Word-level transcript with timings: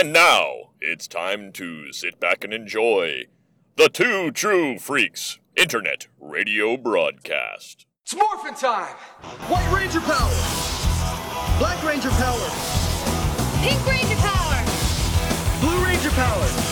And 0.00 0.14
now 0.14 0.70
it's 0.80 1.06
time 1.06 1.52
to 1.52 1.92
sit 1.92 2.18
back 2.18 2.42
and 2.42 2.54
enjoy 2.54 3.24
the 3.76 3.90
Two 3.90 4.30
True 4.30 4.78
Freaks 4.78 5.38
Internet 5.56 6.06
Radio 6.18 6.78
Broadcast. 6.78 7.84
It's 8.04 8.16
morphin' 8.16 8.54
time! 8.54 8.94
White 9.50 9.70
Ranger 9.70 10.00
power! 10.00 11.58
Black 11.58 11.84
Ranger 11.84 12.08
power! 12.12 12.48
Pink 13.60 13.86
Ranger 13.86 14.16
power! 14.16 14.64
Blue 15.60 15.84
Ranger 15.84 16.10
power! 16.12 16.69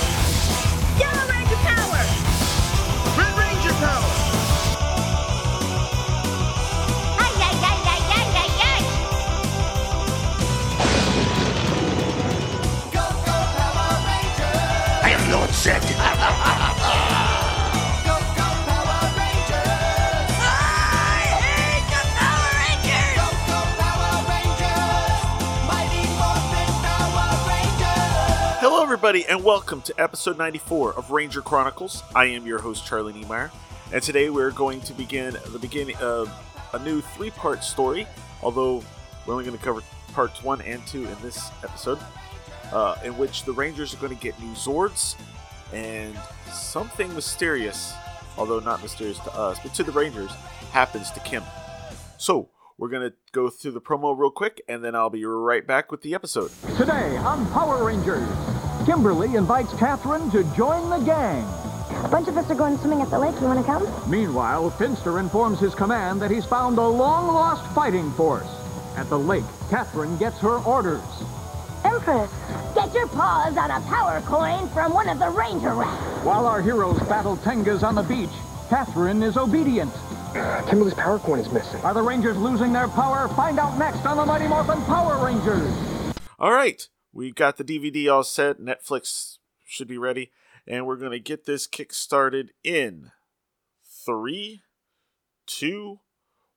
Everybody, 28.98 29.24
and 29.26 29.44
welcome 29.44 29.80
to 29.80 29.94
episode 29.96 30.36
94 30.36 30.94
of 30.94 31.12
Ranger 31.12 31.40
Chronicles. 31.40 32.02
I 32.16 32.24
am 32.24 32.44
your 32.48 32.58
host, 32.58 32.84
Charlie 32.84 33.12
Niemeyer, 33.12 33.52
and 33.92 34.02
today 34.02 34.28
we're 34.28 34.50
going 34.50 34.80
to 34.80 34.92
begin 34.92 35.36
the 35.52 35.58
beginning 35.60 35.94
of 35.98 36.28
a 36.72 36.80
new 36.80 37.00
three 37.00 37.30
part 37.30 37.62
story, 37.62 38.08
although 38.42 38.82
we're 39.24 39.34
only 39.34 39.44
going 39.44 39.56
to 39.56 39.64
cover 39.64 39.82
parts 40.14 40.42
one 40.42 40.60
and 40.62 40.84
two 40.88 41.04
in 41.04 41.14
this 41.22 41.48
episode, 41.62 42.00
uh, 42.72 42.96
in 43.04 43.16
which 43.16 43.44
the 43.44 43.52
Rangers 43.52 43.94
are 43.94 43.98
going 43.98 44.16
to 44.16 44.20
get 44.20 44.36
new 44.40 44.50
Zords 44.54 45.14
and 45.72 46.18
something 46.50 47.14
mysterious, 47.14 47.94
although 48.36 48.58
not 48.58 48.82
mysterious 48.82 49.20
to 49.20 49.32
us, 49.32 49.60
but 49.62 49.72
to 49.74 49.84
the 49.84 49.92
Rangers, 49.92 50.32
happens 50.72 51.12
to 51.12 51.20
Kim. 51.20 51.44
So, 52.16 52.48
we're 52.78 52.88
going 52.88 53.08
to 53.10 53.16
go 53.32 53.48
through 53.48 53.72
the 53.72 53.80
promo 53.80 54.16
real 54.18 54.30
quick, 54.30 54.60
and 54.68 54.84
then 54.84 54.94
I'll 54.94 55.10
be 55.10 55.24
right 55.24 55.66
back 55.66 55.92
with 55.92 56.02
the 56.02 56.14
episode. 56.14 56.50
Today 56.76 57.16
on 57.18 57.44
Power 57.50 57.84
Rangers, 57.84 58.28
Kimberly 58.88 59.34
invites 59.34 59.74
Catherine 59.74 60.30
to 60.30 60.42
join 60.56 60.88
the 60.88 61.04
gang. 61.04 61.44
A 62.06 62.08
bunch 62.08 62.26
of 62.26 62.38
us 62.38 62.50
are 62.50 62.54
going 62.54 62.78
swimming 62.78 63.02
at 63.02 63.10
the 63.10 63.18
lake. 63.18 63.38
You 63.38 63.46
want 63.46 63.58
to 63.58 63.64
come? 63.66 64.10
Meanwhile, 64.10 64.70
Finster 64.70 65.18
informs 65.18 65.60
his 65.60 65.74
command 65.74 66.22
that 66.22 66.30
he's 66.30 66.46
found 66.46 66.78
a 66.78 66.88
long-lost 66.88 67.70
fighting 67.74 68.10
force. 68.12 68.48
At 68.96 69.10
the 69.10 69.18
lake, 69.18 69.44
Catherine 69.68 70.16
gets 70.16 70.38
her 70.38 70.56
orders. 70.60 71.02
Empress, 71.84 72.32
get 72.74 72.94
your 72.94 73.08
paws 73.08 73.58
on 73.58 73.70
a 73.70 73.80
power 73.88 74.22
coin 74.22 74.66
from 74.70 74.94
one 74.94 75.10
of 75.10 75.18
the 75.18 75.28
ranger 75.28 75.74
rats. 75.74 76.24
While 76.24 76.46
our 76.46 76.62
heroes 76.62 76.98
battle 77.00 77.36
Tengas 77.36 77.82
on 77.82 77.94
the 77.94 78.02
beach, 78.02 78.32
Catherine 78.70 79.22
is 79.22 79.36
obedient. 79.36 79.92
Kimberly's 80.66 80.94
power 80.94 81.18
coin 81.18 81.40
is 81.40 81.52
missing. 81.52 81.82
Are 81.82 81.92
the 81.92 82.00
Rangers 82.00 82.38
losing 82.38 82.72
their 82.72 82.88
power? 82.88 83.28
Find 83.36 83.58
out 83.58 83.78
next 83.78 84.06
on 84.06 84.16
the 84.16 84.24
Mighty 84.24 84.48
Morphin 84.48 84.80
Power 84.84 85.22
Rangers. 85.22 85.70
All 86.38 86.52
right, 86.52 86.88
we 87.18 87.32
got 87.32 87.56
the 87.56 87.64
DVD 87.64 88.08
all 88.14 88.22
set. 88.22 88.60
Netflix 88.60 89.38
should 89.66 89.88
be 89.88 89.98
ready, 89.98 90.30
and 90.68 90.86
we're 90.86 90.94
gonna 90.94 91.18
get 91.18 91.46
this 91.46 91.66
kick 91.66 91.92
started 91.92 92.52
in 92.62 93.10
three, 94.06 94.62
two, 95.44 95.98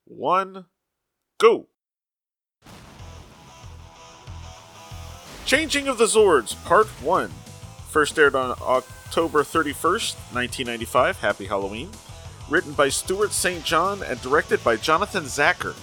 one, 0.05 0.65
go. 1.39 1.69
Changing 5.47 5.87
of 5.87 5.97
the 5.97 6.05
Zords, 6.05 6.53
Part 6.63 6.85
1. 7.01 7.31
First 7.89 8.19
aired 8.19 8.35
on 8.35 8.51
October 8.61 9.43
31st, 9.43 10.13
1995. 10.31 11.17
Happy 11.21 11.45
Halloween. 11.47 11.89
Written 12.51 12.73
by 12.73 12.89
Stewart 12.89 13.31
St. 13.31 13.63
John 13.65 14.03
and 14.03 14.21
directed 14.21 14.63
by 14.63 14.75
Jonathan 14.75 15.23
Tzachor. 15.23 15.75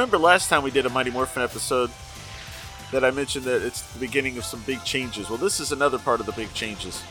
Remember 0.00 0.16
last 0.16 0.48
time 0.48 0.62
we 0.62 0.70
did 0.70 0.86
a 0.86 0.88
Mighty 0.88 1.10
Morphin 1.10 1.42
episode 1.42 1.90
that 2.90 3.04
I 3.04 3.10
mentioned 3.10 3.44
that 3.44 3.60
it's 3.60 3.82
the 3.82 3.98
beginning 3.98 4.38
of 4.38 4.46
some 4.46 4.62
big 4.62 4.82
changes. 4.82 5.28
Well, 5.28 5.36
this 5.36 5.60
is 5.60 5.72
another 5.72 5.98
part 5.98 6.20
of 6.20 6.24
the 6.24 6.32
big 6.32 6.50
changes. 6.54 7.02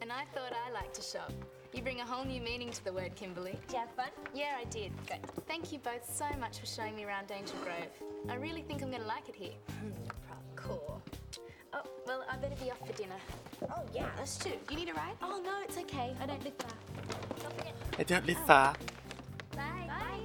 And 0.00 0.12
I 0.12 0.22
thought 0.32 0.52
I 0.64 0.70
liked 0.70 0.94
to 0.94 1.02
shop. 1.02 1.32
You 1.74 1.82
bring 1.82 1.98
a 1.98 2.06
whole 2.06 2.24
new 2.24 2.40
meaning 2.40 2.70
to 2.70 2.84
the 2.84 2.92
word, 2.92 3.16
Kimberly. 3.16 3.58
Did 3.66 3.72
you 3.72 3.78
have 3.80 3.90
fun? 3.96 4.10
Yeah, 4.32 4.56
I 4.56 4.62
did. 4.66 4.92
Good. 5.08 5.18
Thank 5.48 5.72
you 5.72 5.80
both 5.80 6.08
so 6.08 6.26
much 6.38 6.60
for 6.60 6.66
showing 6.66 6.94
me 6.94 7.02
around 7.02 7.32
Angel 7.32 7.56
Grove. 7.64 7.90
I 8.28 8.36
really 8.36 8.62
think 8.62 8.80
I'm 8.80 8.92
gonna 8.92 9.04
like 9.06 9.28
it 9.28 9.34
here. 9.34 9.54
cool. 10.54 11.02
Oh, 11.72 11.82
well, 12.06 12.24
I 12.30 12.36
better 12.36 12.56
be 12.56 12.70
off 12.70 12.78
for 12.84 12.92
dinner. 12.94 13.16
Oh, 13.62 13.82
yeah, 13.94 14.08
us 14.20 14.36
too. 14.38 14.52
Do 14.66 14.74
you 14.74 14.80
need 14.80 14.88
a 14.90 14.94
ride? 14.94 15.14
Oh, 15.22 15.40
no, 15.44 15.60
it's 15.62 15.76
okay. 15.78 16.14
I 16.20 16.26
don't 16.26 16.42
live 16.44 16.54
far. 16.58 16.72
Don't 17.42 17.54
forget. 17.56 17.74
I 17.98 18.02
don't 18.02 18.26
live 18.26 18.38
far. 18.46 18.74
Bye. 19.56 19.86
Bye. 19.86 20.20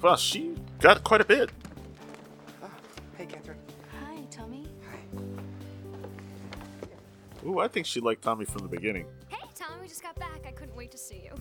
Well, 0.00 0.16
she 0.16 0.54
got 0.80 1.04
quite 1.04 1.20
a 1.20 1.24
bit. 1.24 1.50
Oh, 2.62 2.70
hey, 3.16 3.26
Catherine. 3.26 3.58
Hi, 4.04 4.22
Tommy. 4.30 4.66
Hi. 4.90 4.98
Ooh, 7.46 7.58
I 7.60 7.68
think 7.68 7.86
she 7.86 8.00
liked 8.00 8.22
Tommy 8.22 8.44
from 8.44 8.62
the 8.62 8.68
beginning. 8.68 9.06
Hey, 9.28 9.38
Tom, 9.54 9.80
we 9.80 9.88
just 9.88 10.02
got 10.02 10.16
back. 10.18 10.44
I 10.46 10.50
couldn't 10.52 10.76
wait 10.76 10.90
to 10.92 10.98
see 10.98 11.22
you. 11.24 11.34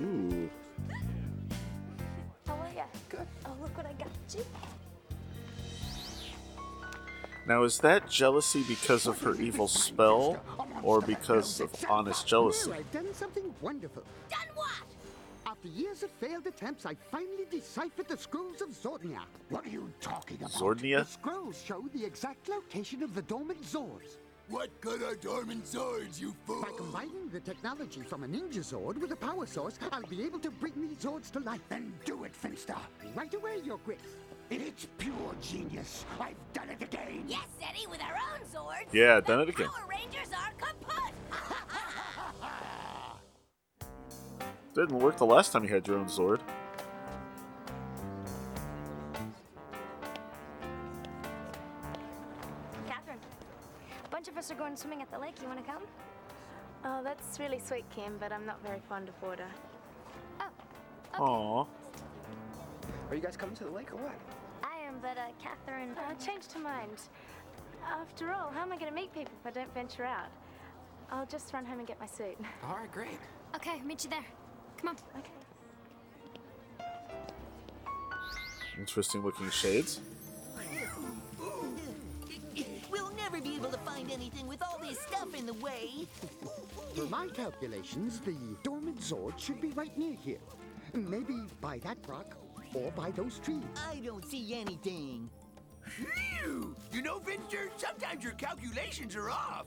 Ooh. 0.00 0.50
How 2.46 2.54
are 2.54 2.72
ya? 2.74 2.84
Good. 3.08 3.26
Oh, 3.46 3.54
look 3.62 3.76
what 3.76 3.86
I 3.86 3.92
got 3.92 4.08
you. 4.34 4.44
Now, 7.46 7.62
is 7.64 7.78
that 7.80 8.08
jealousy 8.08 8.64
because 8.66 9.06
of 9.06 9.20
her 9.20 9.34
evil 9.34 9.68
spell, 9.68 10.40
or 10.82 11.02
because 11.02 11.60
of 11.60 11.70
honest 11.90 12.26
jealousy? 12.26 12.72
I've 12.72 12.90
done 12.90 13.12
something 13.12 13.54
wonderful. 13.60 14.02
Done 14.30 14.48
what? 14.54 14.70
After 15.46 15.68
years 15.68 16.02
of 16.02 16.10
failed 16.12 16.46
attempts, 16.46 16.86
I 16.86 16.94
finally 16.94 17.44
deciphered 17.50 18.08
the 18.08 18.16
scrolls 18.16 18.62
of 18.62 18.70
Zornia. 18.70 19.20
What 19.50 19.66
are 19.66 19.68
you 19.68 19.90
talking 20.00 20.38
about? 20.38 20.52
Zornia? 20.52 21.00
The 21.00 21.10
scrolls 21.10 21.62
show 21.62 21.84
the 21.92 22.04
exact 22.04 22.48
location 22.48 23.02
of 23.02 23.14
the 23.14 23.22
dormant 23.22 23.62
Zords. 23.62 24.16
What 24.48 24.68
good 24.82 25.02
are 25.02 25.14
dormant 25.14 25.64
Zords, 25.64 26.20
you 26.20 26.34
fool? 26.46 26.62
By 26.62 26.68
combining 26.76 27.30
the 27.30 27.40
technology 27.40 28.02
from 28.02 28.24
a 28.24 28.26
ninja 28.26 28.60
Zord 28.60 28.98
with 29.00 29.10
a 29.12 29.16
power 29.16 29.46
source, 29.46 29.78
I'll 29.90 30.02
be 30.02 30.22
able 30.22 30.38
to 30.40 30.50
bring 30.50 30.74
these 30.76 30.98
Zords 30.98 31.30
to 31.32 31.40
life. 31.40 31.62
Then 31.70 31.92
do 32.04 32.24
it, 32.24 32.34
Finster. 32.34 32.76
Right 33.14 33.32
away, 33.32 33.60
Your 33.64 33.78
Grace. 34.48 34.60
It's 34.66 34.86
pure 34.98 35.34
genius. 35.40 36.04
I've 36.20 36.34
done 36.52 36.68
it 36.70 36.82
again. 36.82 37.24
Yes, 37.26 37.46
Zeddy, 37.60 37.88
with 37.90 38.00
our 38.02 38.14
own 38.14 38.40
Zords. 38.52 38.92
Yeah, 38.92 39.20
done 39.20 39.40
it 39.40 39.48
again. 39.48 39.68
Power 39.68 39.86
Rangers 39.88 40.28
are 40.32 40.52
kaput. 40.58 41.14
Didn't 44.74 44.98
work 44.98 45.16
the 45.16 45.26
last 45.26 45.52
time 45.52 45.62
you 45.64 45.70
had 45.70 45.86
your 45.86 45.98
own 45.98 46.06
Zord. 46.06 46.40
Catherine, 52.86 53.18
a 54.04 54.08
bunch 54.08 54.28
of 54.28 54.36
us 54.36 54.50
are 54.50 54.54
going 54.54 54.76
swimming 54.76 55.02
at 55.02 55.10
the 55.10 55.18
lake. 55.18 55.34
You 55.40 55.48
want 55.48 55.64
to 55.64 55.70
come? 55.70 55.82
Oh, 56.84 57.02
that's 57.02 57.38
really 57.38 57.58
sweet, 57.58 57.84
Kim, 57.94 58.16
but 58.18 58.32
I'm 58.32 58.44
not 58.44 58.62
very 58.62 58.80
fond 58.88 59.08
of 59.08 59.20
water. 59.22 59.46
Oh, 60.40 61.14
Aww. 61.14 61.66
Are 63.10 63.14
you 63.14 63.22
guys 63.22 63.36
coming 63.36 63.54
to 63.56 63.64
the 63.64 63.70
lake 63.70 63.92
or 63.92 63.96
what? 63.96 64.14
I 65.04 65.10
am, 65.10 65.14
but 65.16 65.20
uh, 65.20 65.26
Catherine. 65.42 65.94
I 66.08 66.14
changed 66.14 66.52
her 66.52 66.60
mind. 66.60 67.08
After 67.84 68.32
all, 68.32 68.50
how 68.50 68.62
am 68.62 68.72
I 68.72 68.76
going 68.76 68.90
to 68.90 68.94
meet 68.94 69.12
people 69.12 69.32
if 69.40 69.46
I 69.46 69.50
don't 69.50 69.72
venture 69.74 70.04
out? 70.04 70.30
I'll 71.10 71.26
just 71.26 71.52
run 71.52 71.64
home 71.64 71.78
and 71.78 71.88
get 71.88 72.00
my 72.00 72.06
suit. 72.06 72.36
All 72.66 72.76
right, 72.76 72.90
great. 72.90 73.18
Okay, 73.54 73.80
meet 73.82 74.04
you 74.04 74.10
there. 74.10 74.24
Come 74.78 74.90
on. 74.90 74.96
Okay. 75.18 75.30
Interesting 78.78 79.22
looking 79.22 79.50
shades. 79.50 80.00
We'll 82.90 83.12
never 83.14 83.40
be 83.40 83.54
able 83.56 83.70
to 83.70 83.78
find 83.78 84.10
anything 84.10 84.46
with 84.46 84.62
all 84.62 84.78
this 84.80 84.98
stuff 85.00 85.34
in 85.36 85.46
the 85.46 85.54
way. 85.54 85.90
As 86.92 86.98
per 86.98 87.06
my 87.06 87.28
calculations, 87.28 88.20
the 88.20 88.36
dormant 88.62 89.00
Zord 89.00 89.38
should 89.38 89.60
be 89.60 89.68
right 89.70 89.96
near 89.98 90.14
here. 90.14 90.38
Maybe 90.92 91.42
by 91.60 91.78
that 91.80 91.98
rock 92.06 92.36
or 92.74 92.90
by 92.92 93.10
those 93.12 93.38
trees. 93.38 93.62
I 93.90 93.96
don't 94.04 94.24
see 94.26 94.54
anything. 94.54 95.30
Phew! 95.82 96.74
You 96.92 97.02
know, 97.02 97.20
Finster, 97.20 97.68
sometimes 97.76 98.22
your 98.24 98.32
calculations 98.34 99.14
are 99.16 99.30
off. 99.30 99.66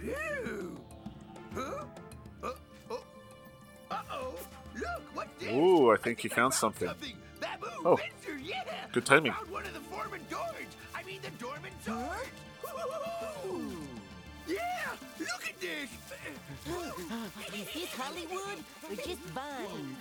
Phew! 0.00 0.78
Huh? 1.54 1.84
Uh, 2.42 2.52
oh. 2.90 3.04
Uh-oh! 3.90 4.34
Look, 4.74 5.02
what's 5.14 5.42
this? 5.42 5.52
Ooh, 5.52 5.90
I 5.90 5.96
think 5.96 6.24
you 6.24 6.30
found 6.30 6.54
something. 6.54 6.88
Baboo, 7.40 7.66
Oh. 7.84 7.96
Finster, 7.96 8.36
yeah! 8.38 8.64
Good 8.92 9.06
timing. 9.06 9.32
I 9.32 9.36
found 9.36 9.50
one 9.50 9.64
of 9.64 9.72
the 9.74 9.80
dormant 9.90 10.28
doors. 10.30 10.66
I 10.94 11.02
mean, 11.04 11.20
the 11.22 11.30
dormant 11.42 11.74
Zords. 11.84 12.28
Woo! 14.48 14.54
Yeah! 14.54 14.90
Look 15.20 15.48
at 15.48 15.60
this! 15.60 15.90
Is 17.54 17.66
this 17.74 17.92
Hollywood 17.94 18.64
or 18.88 18.96
just 18.96 19.20
Vine? 19.34 19.96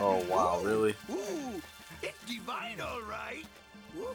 Oh 0.00 0.24
wow, 0.28 0.60
really? 0.62 0.94
Ooh! 1.10 1.62
It's 2.02 2.18
divine, 2.26 2.80
all 2.80 3.00
right! 3.02 3.44
Woo. 3.96 4.06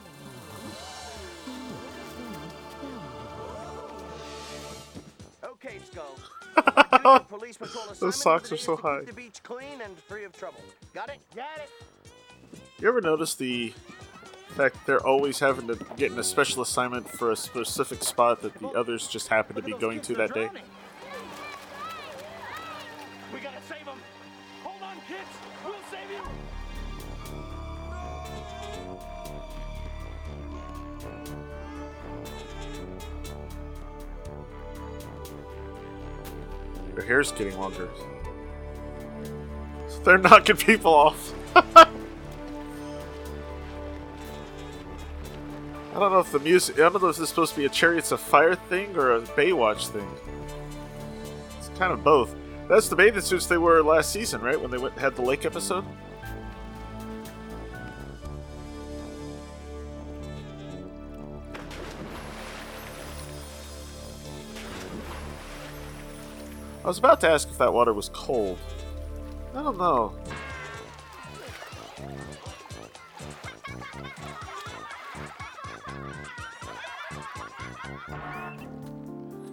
Okay, 5.44 5.78
Skull. 5.90 6.16
Our 6.56 6.84
duty 6.84 7.04
of 7.04 7.28
police 7.28 7.56
patrol 7.56 7.84
Those 7.98 8.16
socks 8.16 8.52
are 8.52 8.56
so 8.56 8.74
is 8.74 8.80
high. 8.80 9.02
The 9.02 9.12
beach 9.12 9.42
clean 9.42 9.80
and 9.82 9.96
free 9.98 10.24
of 10.24 10.32
trouble. 10.32 10.60
Got 10.94 11.08
it? 11.08 11.20
Got 11.34 11.58
it. 11.58 11.70
You 12.78 12.88
ever 12.88 13.00
notice 13.00 13.34
the 13.34 13.72
fact 14.52 14.86
they're 14.86 15.04
always 15.06 15.38
having 15.38 15.66
to 15.68 15.76
get 15.96 16.12
in 16.12 16.18
a 16.18 16.24
special 16.24 16.62
assignment 16.62 17.08
for 17.08 17.30
a 17.30 17.36
specific 17.36 18.02
spot 18.04 18.42
that 18.42 18.54
the 18.54 18.68
others 18.68 19.08
just 19.08 19.28
happen 19.28 19.56
to 19.56 19.62
be 19.62 19.72
going 19.72 20.00
to 20.02 20.14
that 20.14 20.34
day? 20.34 20.48
We 23.32 23.40
gotta 23.40 23.56
save 23.68 23.84
them. 23.84 23.98
Hold 24.62 24.82
on, 24.82 24.96
kids. 25.08 25.20
We'll 25.64 25.74
save 25.90 26.10
you. 26.10 26.22
Their 36.94 37.04
hair's 37.04 37.32
getting 37.32 37.58
longer. 37.58 37.88
They're 40.04 40.18
knocking 40.28 40.56
people 40.56 40.92
off. 40.92 41.32
if 46.22 46.32
the 46.32 46.38
music. 46.38 46.76
I 46.76 46.88
don't 46.88 47.02
know 47.02 47.08
if 47.08 47.16
this 47.16 47.24
is 47.24 47.28
supposed 47.28 47.52
to 47.54 47.60
be 47.60 47.66
a 47.66 47.68
Chariots 47.68 48.12
of 48.12 48.20
Fire 48.20 48.54
thing 48.54 48.96
or 48.96 49.16
a 49.16 49.20
Baywatch 49.20 49.88
thing. 49.88 50.08
It's 51.58 51.68
kind 51.78 51.92
of 51.92 52.02
both. 52.02 52.34
That's 52.68 52.88
the 52.88 52.96
bathing 52.96 53.20
suits 53.20 53.46
they 53.46 53.58
wore 53.58 53.82
last 53.82 54.10
season, 54.12 54.40
right? 54.40 54.58
When 54.60 54.70
they 54.70 54.78
went 54.78 54.96
had 54.96 55.16
the 55.16 55.22
lake 55.22 55.44
episode. 55.44 55.84
I 66.84 66.88
was 66.88 66.98
about 66.98 67.20
to 67.20 67.28
ask 67.28 67.48
if 67.48 67.58
that 67.58 67.72
water 67.72 67.92
was 67.92 68.08
cold. 68.08 68.58
I 69.54 69.62
don't 69.62 69.78
know. 69.78 70.14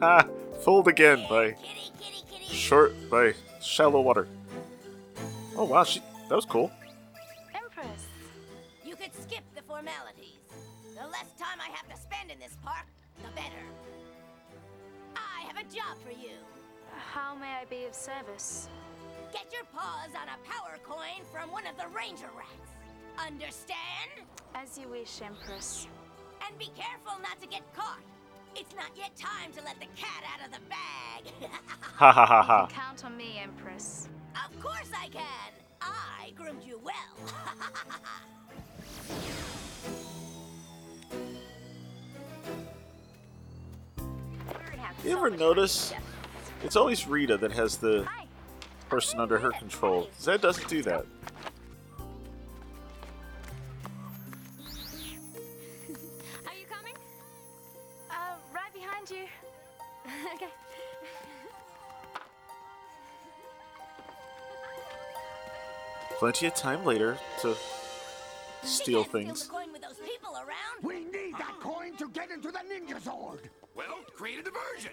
Ah, 0.01 0.25
fooled 0.61 0.87
again 0.87 1.25
by 1.29 1.55
short 2.41 2.93
by 3.09 3.33
shallow 3.61 3.99
water. 3.99 4.27
Oh 5.57 5.65
wow, 5.65 5.83
she 5.83 6.01
that 6.29 6.35
was 6.35 6.45
cool. 6.45 6.71
Empress. 7.53 8.07
You 8.85 8.95
could 8.95 9.13
skip 9.13 9.43
the 9.55 9.61
formalities. 9.63 10.39
The 10.95 11.05
less 11.07 11.31
time 11.37 11.59
I 11.59 11.69
have 11.75 11.87
to 11.89 12.01
spend 12.01 12.31
in 12.31 12.39
this 12.39 12.55
park, 12.63 12.85
the 13.23 13.29
better. 13.35 13.63
I 15.17 15.41
have 15.47 15.57
a 15.57 15.63
job 15.63 15.97
for 16.05 16.11
you. 16.11 16.37
How 16.95 17.35
may 17.35 17.51
I 17.61 17.65
be 17.69 17.85
of 17.85 17.93
service? 17.93 18.69
Get 19.33 19.51
your 19.51 19.65
paws 19.75 20.11
on 20.15 20.27
a 20.29 20.39
power 20.49 20.77
coin 20.83 21.25
from 21.31 21.51
one 21.51 21.67
of 21.67 21.75
the 21.75 21.87
ranger 21.95 22.29
rats. 22.37 22.71
Understand? 23.17 24.27
As 24.55 24.77
you 24.77 24.87
wish, 24.87 25.21
Empress. 25.21 25.87
And 26.47 26.57
be 26.57 26.71
careful 26.75 27.21
not 27.21 27.39
to 27.41 27.47
get 27.47 27.63
caught. 27.75 28.03
It's 28.55 28.75
not 28.75 28.91
yet 28.95 29.15
time 29.15 29.51
to 29.53 29.63
let 29.63 29.79
the 29.79 29.87
cat 29.95 30.23
out 30.33 30.45
of 30.45 30.53
the 30.53 30.59
bag. 30.69 31.49
Ha 31.99 32.13
ha 32.13 32.25
ha 32.25 32.41
ha. 32.41 32.67
Count 32.71 33.03
on 33.03 33.17
me, 33.17 33.41
Empress. 33.43 34.07
of 34.33 34.57
course 34.61 34.89
I 34.97 35.09
can. 35.09 35.51
I 35.81 36.31
groomed 36.33 36.63
you 36.63 36.79
well. 36.81 36.93
You 45.03 45.11
ever 45.11 45.29
notice? 45.29 45.93
It's 46.63 46.75
always 46.75 47.07
Rita 47.07 47.37
that 47.37 47.51
has 47.53 47.77
the 47.77 48.05
person 48.89 49.19
under 49.19 49.37
her 49.39 49.51
control. 49.51 50.09
Zed 50.19 50.41
doesn't 50.41 50.67
do 50.67 50.81
that. 50.83 51.05
Plenty 66.19 66.47
of 66.47 66.53
time 66.53 66.83
later 66.83 67.17
to 67.41 67.55
steal 68.63 68.63
Steal 68.63 69.03
things. 69.05 69.43
coin 69.45 69.71
with 69.71 69.81
those 69.81 69.95
people 70.05 70.33
around. 70.35 70.83
We 70.83 71.05
need 71.05 71.33
that 71.39 71.55
coin 71.61 71.95
to 71.95 72.09
get 72.09 72.29
into 72.29 72.51
the 72.51 72.59
Ninja 72.59 72.99
Zord. 73.01 73.39
Well, 73.73 73.99
create 74.17 74.39
a 74.39 74.43
diversion. 74.43 74.91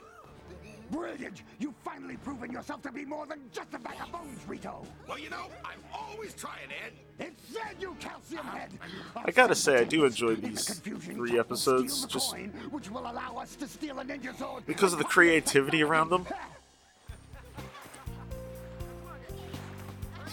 Brilliant! 0.93 1.43
You've 1.59 1.75
finally 1.85 2.17
proven 2.19 2.53
yourself 2.53 2.81
to 2.83 2.93
be 2.93 3.05
more 3.05 3.27
than 3.27 3.41
just 3.53 3.75
a 3.75 3.79
bag 3.81 3.97
of 4.01 4.13
bones, 4.13 4.39
Rito. 4.47 4.87
Well, 5.09 5.19
you 5.19 5.29
know, 5.29 5.47
I'm 5.65 5.81
always 5.93 6.33
trying, 6.33 6.69
Ed. 6.85 6.93
It's 7.19 7.53
Zed, 7.53 7.75
you 7.81 7.97
calcium 7.99 8.47
head. 8.47 8.71
Uh-huh. 8.81 9.23
I 9.25 9.33
gotta 9.33 9.57
say, 9.57 9.81
I 9.81 9.85
do 9.85 10.05
enjoy 10.05 10.35
In 10.35 10.43
the 10.43 10.47
these 10.51 10.79
three 10.79 11.41
episodes 11.41 12.03
the 12.03 12.07
just 12.07 12.31
coin, 12.31 12.53
which 12.71 12.89
will 12.89 13.11
allow 13.11 13.37
us 13.37 13.57
to 13.57 13.67
steal 13.67 13.99
a 13.99 14.05
Ninja 14.05 14.33
Zord 14.37 14.65
because 14.65 14.93
of 14.93 15.01
the 15.01 15.05
creativity 15.17 15.83
around 15.83 16.11
them. 16.11 16.25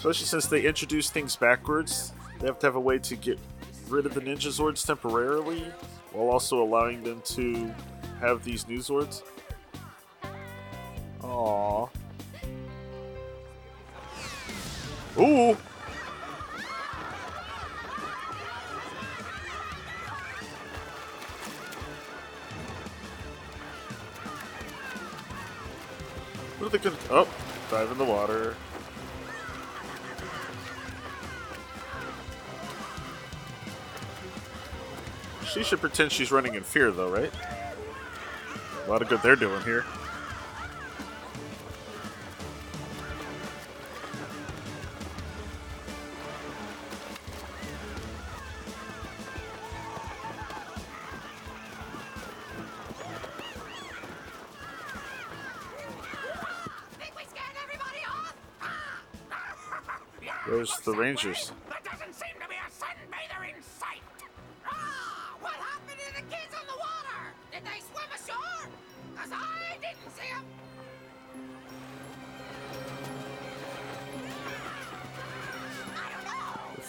Especially 0.04 0.26
since 0.26 0.46
they 0.48 0.66
introduce 0.66 1.08
things 1.08 1.34
backwards, 1.34 2.12
they 2.38 2.46
have 2.46 2.58
to 2.58 2.66
have 2.66 2.76
a 2.76 2.80
way 2.80 2.98
to 2.98 3.16
get 3.16 3.38
rid 3.88 4.04
of 4.04 4.12
the 4.12 4.20
Ninja 4.20 4.50
Zords 4.52 4.84
temporarily, 4.84 5.64
while 6.12 6.28
also 6.28 6.62
allowing 6.62 7.02
them 7.02 7.22
to 7.24 7.74
have 8.20 8.44
these 8.44 8.68
new 8.68 8.80
Zords. 8.80 9.22
Aww. 11.22 11.88
Ooh! 15.18 15.56
What 26.58 26.66
are 26.66 26.68
they 26.68 26.76
gonna? 26.76 26.96
Oh, 27.08 27.26
dive 27.70 27.90
in 27.90 27.96
the 27.96 28.04
water. 28.04 28.43
Should 35.74 35.80
pretend 35.80 36.12
she's 36.12 36.30
running 36.30 36.54
in 36.54 36.62
fear, 36.62 36.92
though, 36.92 37.10
right? 37.10 37.32
A 38.86 38.88
lot 38.88 39.02
of 39.02 39.08
good 39.08 39.20
they're 39.22 39.34
doing 39.34 39.60
here. 39.62 39.84
Think 57.00 57.16
we 57.16 57.24
scared 57.24 57.56
everybody 57.64 58.04
off? 58.08 58.36
There's 60.46 60.78
the 60.84 60.92
Rangers. 60.92 61.50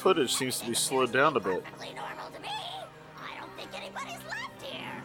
Footage 0.06 0.36
seems 0.36 0.60
to 0.60 0.68
be 0.68 0.74
slowed 0.76 1.12
down 1.12 1.36
a 1.36 1.40
bit. 1.40 1.64
Perfectly 1.64 1.96
normal 1.96 2.30
to 2.30 2.40
me. 2.40 2.48
I 3.18 3.40
don't 3.40 3.52
think 3.58 3.70
anybody's 3.76 4.24
left 4.30 4.62
here. 4.62 5.02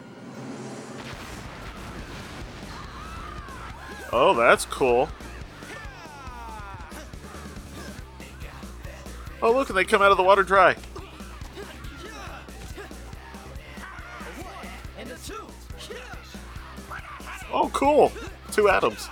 Oh, 4.13 4.35
that's 4.35 4.65
cool. 4.65 5.09
Oh, 9.41 9.51
look, 9.51 9.69
and 9.69 9.75
they 9.75 9.85
come 9.85 10.03
out 10.03 10.11
of 10.11 10.17
the 10.17 10.23
water 10.23 10.43
dry. 10.43 10.75
Oh, 17.51 17.71
cool. 17.73 18.11
Two 18.51 18.69
atoms. 18.69 19.09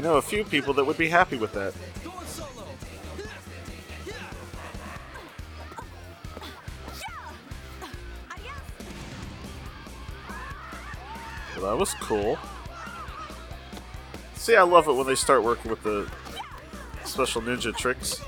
I 0.00 0.02
know 0.02 0.16
a 0.16 0.22
few 0.22 0.44
people 0.44 0.72
that 0.72 0.84
would 0.86 0.96
be 0.96 1.10
happy 1.10 1.36
with 1.36 1.52
that. 1.52 1.74
Well, 11.54 11.70
that 11.70 11.78
was 11.78 11.92
cool. 12.00 12.38
See, 14.36 14.56
I 14.56 14.62
love 14.62 14.88
it 14.88 14.92
when 14.94 15.06
they 15.06 15.14
start 15.14 15.42
working 15.42 15.70
with 15.70 15.82
the 15.82 16.10
special 17.04 17.42
ninja 17.42 17.76
tricks. 17.76 18.22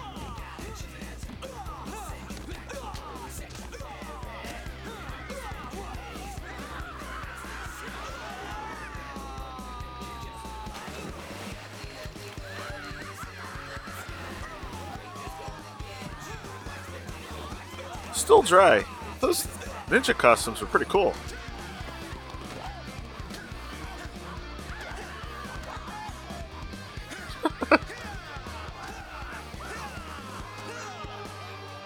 Still 18.45 18.59
dry. 18.59 18.85
Those 19.21 19.47
ninja 19.87 20.17
costumes 20.17 20.63
are 20.63 20.67
pretty 20.67 20.87
cool. 20.87 21.15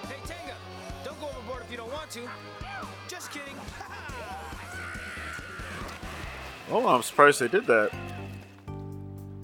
Hey, 0.05 0.17
Tenga, 0.25 0.55
don't 1.05 1.21
go 1.21 1.27
overboard 1.27 1.63
if 1.65 1.71
you 1.71 1.77
don't 1.77 1.93
want 1.93 2.11
to. 2.13 2.21
Just 3.07 3.31
kidding. 3.31 3.55
Oh, 6.71 6.87
I'm 6.87 7.03
surprised 7.03 7.41
they 7.41 7.49
did 7.49 7.67
that. 7.67 7.91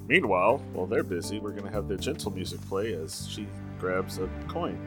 Meanwhile, 0.09 0.62
while 0.73 0.87
they're 0.87 1.02
busy, 1.02 1.40
we're 1.40 1.50
going 1.50 1.64
to 1.64 1.71
have 1.71 1.88
the 1.88 1.97
gentle 1.99 2.31
music 2.31 2.61
play 2.69 2.95
as 2.95 3.28
she 3.28 3.47
grabs 3.78 4.16
a 4.19 4.28
coin. 4.49 4.78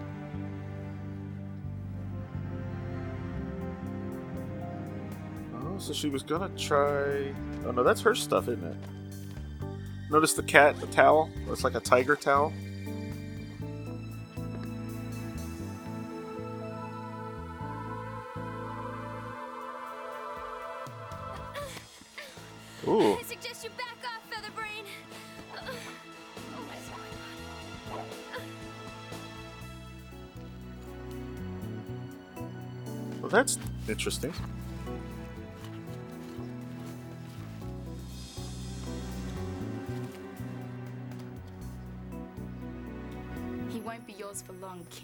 Oh, 5.75 5.79
so 5.79 5.93
she 5.93 6.09
was 6.09 6.23
to 6.23 6.49
try. 6.57 7.33
Oh, 7.65 7.71
no, 7.71 7.83
that's 7.83 8.01
her 8.01 8.15
stuff, 8.15 8.47
isn't 8.47 8.63
it? 8.63 8.77
Notice 10.09 10.33
the 10.33 10.43
cat, 10.43 10.79
the 10.79 10.87
towel? 10.87 11.29
Oh, 11.47 11.51
it's 11.51 11.63
like 11.63 11.75
a 11.75 11.79
tiger 11.79 12.15
towel. 12.15 12.53
Ooh. 22.87 23.15
I 23.15 23.23
suggest 23.23 23.63
you 23.63 23.69
back 23.71 23.97
off, 24.05 24.21
Featherbrain. 24.31 24.85
Well, 33.21 33.29
that's 33.29 33.57
interesting. 33.89 34.31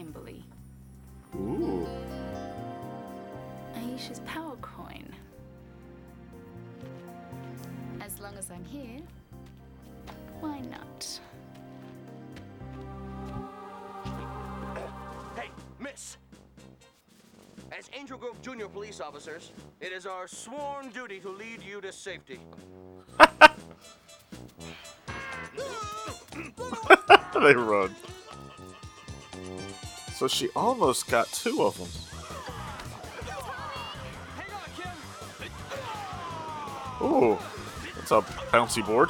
Kimberly. 0.02 0.44
Ooh. 1.36 1.88
Aisha's 3.76 4.20
power 4.22 4.56
coin. 4.56 5.06
As 8.00 8.20
long 8.20 8.36
as 8.36 8.50
I'm 8.50 8.66
here, 8.66 9.00
why 10.40 10.60
not? 10.62 11.20
Hey, 15.36 15.52
miss! 15.80 16.18
As 17.72 17.88
Angel 17.96 18.18
Grove 18.18 18.42
Junior 18.42 18.70
police 18.70 19.00
officers, 19.00 19.52
it 19.82 19.92
is 19.92 20.08
our 20.08 20.28
sworn 20.28 20.90
duty 20.90 21.20
to 21.20 21.30
lead 21.30 21.62
you 21.62 21.80
to 21.80 21.94
safety. 21.94 22.40
they 27.36 27.54
run. 27.54 27.96
So 30.22 30.28
she 30.28 30.50
almost 30.56 31.10
got 31.10 31.32
two 31.32 31.64
of 31.64 31.76
them. 31.80 31.88
Ooh, 37.02 37.40
that's 37.96 38.12
a 38.12 38.22
bouncy 38.52 38.86
board. 38.86 39.10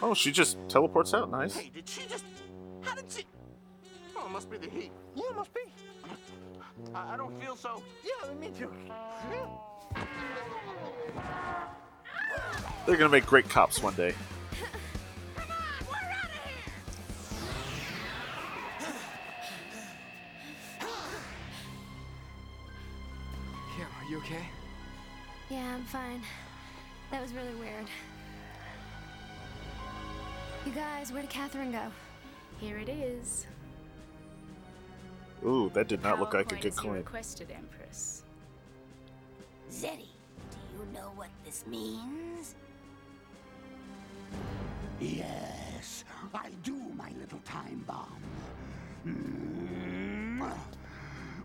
Oh, 0.00 0.14
she 0.14 0.30
just 0.30 0.56
teleports 0.68 1.12
out. 1.14 1.32
Nice. 1.32 1.58
They're 12.86 12.96
gonna 12.96 13.08
make 13.08 13.24
great 13.24 13.48
cops 13.48 13.82
one 13.82 13.94
day. 13.94 14.14
Kim, 23.76 23.86
are 23.86 24.10
you 24.10 24.18
okay? 24.18 24.44
Yeah, 25.48 25.74
I'm 25.74 25.84
fine. 25.84 26.20
That 27.10 27.22
was 27.22 27.32
really 27.32 27.54
weird. 27.54 27.86
You 30.66 30.72
guys, 30.72 31.10
where 31.10 31.22
did 31.22 31.30
Catherine 31.30 31.72
go? 31.72 31.86
Here 32.58 32.78
it 32.78 32.88
is. 32.88 33.46
Ooh, 35.44 35.70
that 35.74 35.88
did 35.88 36.02
not 36.02 36.20
look 36.20 36.34
like 36.34 36.52
a 36.52 36.56
good 36.56 36.76
coin. 36.76 36.96
requested, 36.96 37.50
Empress. 37.50 38.24
Zeddy, 39.70 40.08
do 40.50 40.58
you 40.78 40.86
know 40.92 41.12
what 41.16 41.28
this 41.44 41.66
means? 41.66 42.54
Yes, 45.00 46.04
I 46.32 46.50
do, 46.62 46.74
my 46.96 47.10
little 47.20 47.40
time 47.44 47.84
bomb. 47.86 48.22
Mm. 49.06 50.50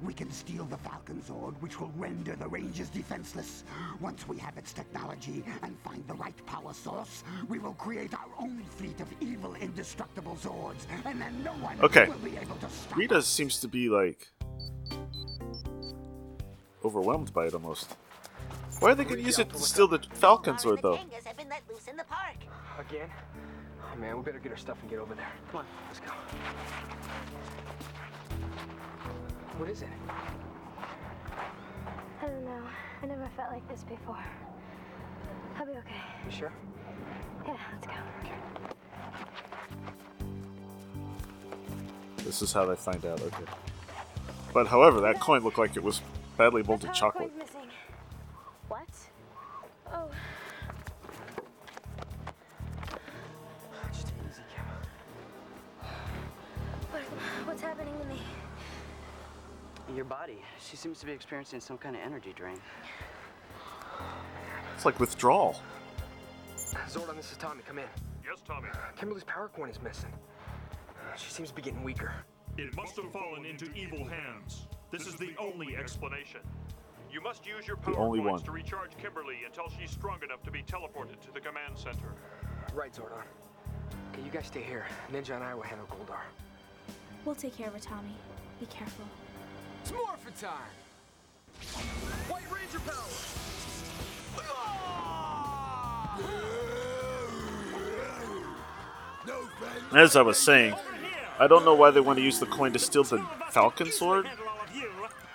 We 0.01 0.13
can 0.13 0.31
steal 0.31 0.63
the 0.63 0.77
Falcon 0.77 1.21
Zord, 1.27 1.55
which 1.59 1.77
will 1.81 1.91
render 1.97 2.33
the 2.37 2.47
Rangers 2.47 2.87
defenseless. 2.87 3.65
Once 3.99 4.25
we 4.29 4.37
have 4.37 4.57
its 4.57 4.71
technology 4.71 5.43
and 5.61 5.77
find 5.83 6.07
the 6.07 6.13
right 6.13 6.45
power 6.45 6.73
source, 6.73 7.23
we 7.49 7.59
will 7.59 7.73
create 7.73 8.13
our 8.13 8.29
own 8.39 8.63
fleet 8.77 9.01
of 9.01 9.07
evil, 9.19 9.55
indestructible 9.55 10.37
Zords, 10.41 10.85
and 11.05 11.19
then 11.21 11.43
no 11.43 11.51
one 11.51 11.77
Okay. 11.81 12.07
will 12.07 12.17
be 12.19 12.37
able 12.37 12.55
to 12.57 12.69
stop 12.69 12.97
Rita 12.97 13.17
us. 13.17 13.27
seems 13.27 13.59
to 13.59 13.67
be 13.67 13.89
like 13.89 14.29
overwhelmed 16.85 17.33
by 17.33 17.47
it 17.47 17.53
almost. 17.53 17.97
Why 18.79 18.91
are 18.91 18.95
they 18.95 19.03
gonna 19.03 19.19
use 19.19 19.37
it 19.39 19.49
to 19.49 19.59
steal 19.59 19.89
the 19.89 19.99
Falcon 20.13 20.55
Zord 20.55 20.81
though? 20.81 20.97
Tengas 22.79 23.09
have 23.09 23.33
been 23.33 23.49
let 23.49 23.59
loose 23.59 23.65
in 23.65 23.65
the 23.65 23.79
park. 23.79 23.89
Again? 23.89 23.89
Oh 23.91 23.99
man, 23.99 24.17
we 24.17 24.23
better 24.23 24.39
get 24.39 24.51
our 24.51 24.57
stuff 24.57 24.77
and 24.81 24.89
get 24.89 24.99
over 24.99 25.15
there. 25.15 25.31
Come 25.51 25.59
on, 25.59 25.65
let's 25.87 25.99
go. 25.99 26.11
What 29.57 29.69
is 29.69 29.81
it? 29.81 29.89
I 32.21 32.25
don't 32.25 32.45
know. 32.45 32.63
I 33.01 33.05
never 33.05 33.29
felt 33.35 33.51
like 33.51 33.67
this 33.69 33.83
before. 33.83 34.23
I'll 35.57 35.65
be 35.65 35.71
okay. 35.71 36.01
You 36.25 36.31
sure? 36.31 36.53
Yeah, 37.45 37.57
let's 37.73 37.87
go. 37.87 37.93
Okay. 38.23 38.35
This 42.17 42.41
is 42.41 42.53
how 42.53 42.65
they 42.65 42.75
find 42.75 43.05
out. 43.05 43.21
Okay. 43.21 43.43
But 44.53 44.67
however, 44.67 45.01
that 45.01 45.19
coin 45.19 45.43
looked 45.43 45.57
like 45.57 45.75
it 45.75 45.83
was 45.83 46.01
badly 46.37 46.63
molded 46.63 46.93
chocolate. 46.93 47.31
Coin's 47.31 47.43
missing. 47.53 47.69
Your 59.99 60.05
body. 60.05 60.41
She 60.65 60.77
seems 60.77 60.97
to 61.01 61.05
be 61.05 61.11
experiencing 61.11 61.59
some 61.59 61.77
kind 61.77 61.93
of 61.93 62.01
energy 62.01 62.31
drain. 62.33 62.57
It's 64.73 64.85
like 64.85 64.97
withdrawal. 64.97 65.59
Zordon, 66.87 67.17
this 67.17 67.33
is 67.33 67.37
Tommy. 67.37 67.63
Come 67.67 67.79
in. 67.79 67.85
Yes, 68.23 68.41
Tommy. 68.47 68.69
Kimberly's 68.95 69.25
power 69.25 69.49
coin 69.53 69.69
is 69.69 69.81
missing. 69.81 70.13
She 71.17 71.29
seems 71.29 71.49
to 71.49 71.55
be 71.55 71.61
getting 71.61 71.83
weaker. 71.83 72.13
It 72.57 72.73
must 72.77 72.95
have 72.95 73.11
fallen 73.11 73.43
into 73.43 73.69
evil 73.73 74.05
hands. 74.05 74.67
This 74.89 75.05
is 75.05 75.15
the 75.15 75.35
only 75.37 75.75
explanation. 75.75 76.39
You 77.11 77.19
must 77.19 77.45
use 77.45 77.67
your 77.67 77.75
power 77.75 77.99
only 77.99 78.21
points 78.21 78.43
one. 78.43 78.45
to 78.45 78.51
recharge 78.51 78.95
Kimberly 78.95 79.39
until 79.45 79.65
she's 79.67 79.91
strong 79.91 80.23
enough 80.23 80.41
to 80.43 80.49
be 80.49 80.63
teleported 80.63 81.19
to 81.25 81.33
the 81.33 81.41
command 81.41 81.77
center. 81.77 82.13
Right, 82.73 82.93
Zordon. 82.93 83.19
Okay, 84.13 84.21
you 84.23 84.31
guys 84.31 84.47
stay 84.47 84.63
here. 84.63 84.85
Ninjor 85.11 85.35
and 85.35 85.43
I 85.43 85.53
will 85.53 85.63
handle 85.63 85.87
Goldar. 85.87 86.21
We'll 87.25 87.35
take 87.35 87.57
care 87.57 87.67
of 87.67 87.73
her, 87.73 87.81
Tommy. 87.81 88.15
Be 88.61 88.65
careful. 88.67 89.03
It's 89.89 89.97
morphin' 89.97 90.33
time! 90.39 90.51
White 92.29 92.51
Ranger 92.51 92.79
power! 92.79 92.93
Ah! 94.37 96.19
As 99.95 100.15
I 100.15 100.21
was 100.21 100.37
saying, 100.37 100.75
I 101.39 101.47
don't 101.47 101.65
know 101.65 101.73
why 101.73 101.89
they 101.89 102.01
want 102.01 102.19
to 102.19 102.23
use 102.23 102.37
the 102.37 102.45
coin 102.45 102.71
to 102.73 102.79
steal 102.79 103.03
the 103.03 103.25
Falcon 103.49 103.87
Zord. 103.87 104.27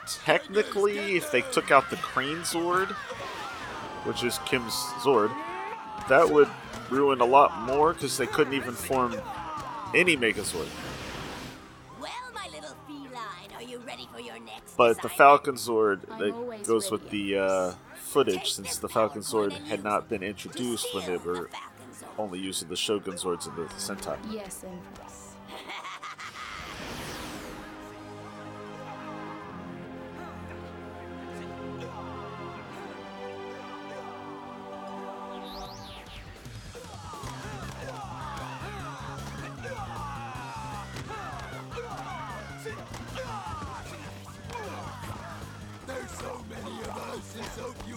Technically, 0.06 1.16
if 1.16 1.32
they 1.32 1.40
took 1.40 1.72
out 1.72 1.90
the 1.90 1.96
Crane 1.96 2.42
Zord, 2.42 2.92
which 4.04 4.22
is 4.22 4.38
Kim's 4.46 4.74
Zord, 5.02 5.34
that 6.08 6.30
would 6.30 6.48
ruin 6.90 7.20
a 7.20 7.24
lot 7.24 7.60
more 7.62 7.92
because 7.92 8.16
they 8.18 8.28
couldn't 8.28 8.54
even 8.54 8.74
form 8.74 9.16
any 9.96 10.14
Mega 10.14 10.44
Well, 10.54 10.66
But 14.76 15.00
the 15.02 15.08
Falcon 15.08 15.54
Zord 15.54 16.00
that 16.18 16.64
goes 16.66 16.90
with 16.90 17.10
the 17.10 17.38
uh, 17.38 17.72
footage, 17.96 18.52
since 18.52 18.78
the 18.78 18.88
Falcon 18.88 19.22
Zord 19.22 19.52
had 19.66 19.82
not 19.84 20.08
been 20.08 20.22
introduced 20.22 20.94
when 20.94 21.06
they 21.06 21.16
were 21.16 21.50
only 22.18 22.38
using 22.38 22.68
the 22.68 22.76
Shogun 22.76 23.14
Zords 23.14 23.46
and 23.46 23.56
the 23.56 23.72
Sentai. 23.74 24.18
Yes, 24.30 24.64
Empress. 24.64 25.23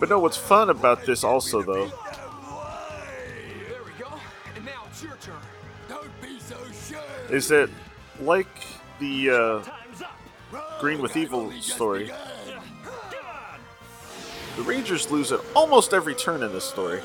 But 0.07 0.15
no, 0.15 0.19
what's 0.19 0.37
fun 0.37 0.69
about 0.69 1.05
this 1.05 1.25
also, 1.25 1.61
though, 1.61 1.91
is 7.29 7.49
that 7.49 7.69
like 8.21 8.47
the 9.01 9.29
uh, 9.29 9.63
Green 10.79 11.01
with 11.01 11.17
Evil 11.17 11.51
story, 11.59 12.09
the 14.55 14.61
Rangers 14.61 15.11
lose 15.11 15.33
at 15.33 15.41
almost 15.53 15.93
every 15.93 16.15
turn 16.15 16.41
in 16.41 16.53
this 16.53 16.63
story. 16.63 17.01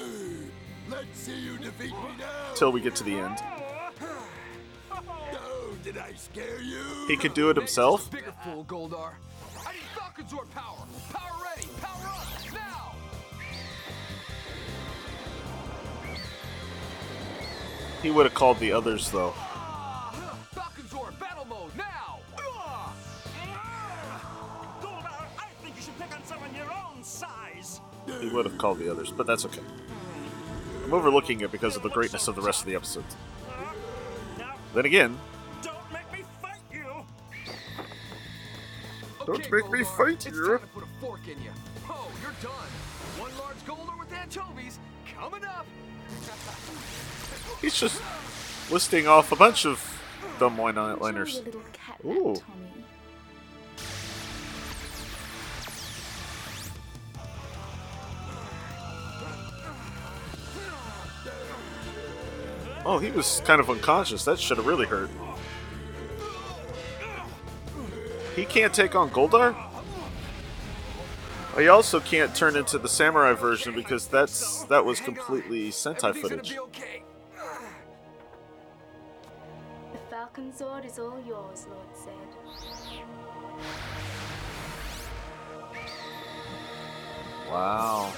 Till 2.54 2.70
we 2.70 2.80
get 2.80 2.94
to 2.94 3.02
the 3.02 3.18
end. 3.18 3.38
He 7.08 7.16
could 7.16 7.34
do 7.34 7.50
it 7.50 7.56
himself. 7.56 8.08
Power 11.12 11.41
He 18.02 18.10
would 18.10 18.26
have 18.26 18.34
called 18.34 18.58
the 18.58 18.72
others, 18.72 19.10
though. 19.12 19.30
Falcon 20.50 20.84
Zord 20.84 21.18
battle 21.20 21.44
mode 21.44 21.70
now. 21.76 22.18
Goldar, 24.80 25.24
I 25.38 25.46
think 25.62 25.76
you 25.76 25.82
should 25.82 25.96
pick 25.98 26.12
on 26.12 26.24
someone 26.24 26.52
your 26.54 26.70
own 26.72 27.04
size. 27.04 27.80
He 28.20 28.28
would 28.30 28.44
have 28.44 28.58
called 28.58 28.80
the 28.80 28.90
others, 28.90 29.12
but 29.12 29.26
that's 29.28 29.44
okay. 29.46 29.62
I'm 30.84 30.92
overlooking 30.92 31.42
it 31.42 31.52
because 31.52 31.76
of 31.76 31.82
the 31.84 31.90
greatness 31.90 32.26
of 32.26 32.34
the 32.34 32.42
rest 32.42 32.62
of 32.62 32.66
the 32.66 32.74
episodes. 32.74 33.16
Then 34.74 34.84
again, 34.84 35.16
Don't 35.62 35.92
make 35.92 36.10
me 36.12 36.24
fight 36.40 36.58
you. 36.72 36.84
Don't 39.26 39.50
make 39.50 39.70
me 39.70 39.84
fight 39.84 40.26
you. 40.26 40.58
to 40.58 40.66
put 40.74 40.82
a 40.82 40.86
fork 41.00 41.20
in 41.28 41.40
you. 41.40 41.50
Oh, 41.88 42.10
you're 42.20 42.32
done. 42.42 42.70
One 43.20 43.30
large 43.38 43.58
Goldar 43.64 43.96
with 43.96 44.12
anchovies 44.12 44.80
coming 45.16 45.44
up. 45.44 45.66
he's 47.60 47.74
just 47.74 48.02
listing 48.70 49.06
off 49.06 49.32
a 49.32 49.36
bunch 49.36 49.66
of 49.66 49.80
dumb 50.38 50.56
one-liners. 50.56 51.38
Enjoy 51.38 51.50
your 51.50 51.60
little 51.60 51.72
cat 51.72 52.00
Ooh. 52.04 52.36
Oh, 62.84 62.98
he 62.98 63.10
was 63.12 63.40
kind 63.44 63.60
of 63.60 63.70
unconscious. 63.70 64.24
That 64.24 64.40
should 64.40 64.56
have 64.56 64.66
really 64.66 64.86
hurt. 64.86 65.10
He 68.34 68.44
can't 68.44 68.72
take 68.72 68.96
on 68.96 69.10
Goldar? 69.10 69.54
He 71.56 71.68
also 71.68 72.00
can't 72.00 72.34
turn 72.34 72.56
into 72.56 72.78
the 72.78 72.88
samurai 72.88 73.34
version 73.34 73.74
because 73.74 74.06
that's 74.06 74.64
that 74.64 74.84
was 74.84 75.00
completely 75.00 75.68
Sentai 75.68 76.08
Everything's 76.08 76.30
gonna 76.30 76.42
footage. 76.42 76.58
Be 80.34 80.42
Falcon 80.42 80.52
Zord 80.52 80.84
is 80.86 80.98
all 80.98 81.20
yours, 81.26 81.66
Lord 81.68 81.96
Zed. 81.96 82.14
Wow. 87.50 88.12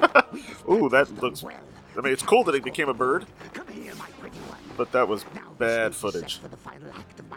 Ooh, 0.70 0.88
that 0.90 1.10
looks. 1.22 1.44
I 1.44 2.00
mean, 2.00 2.12
it's 2.12 2.22
cool 2.22 2.44
that 2.44 2.54
it 2.54 2.64
became 2.64 2.88
a 2.88 2.94
bird, 2.94 3.26
but 4.76 4.92
that 4.92 5.08
was 5.08 5.24
bad 5.58 5.94
footage. 5.94 6.40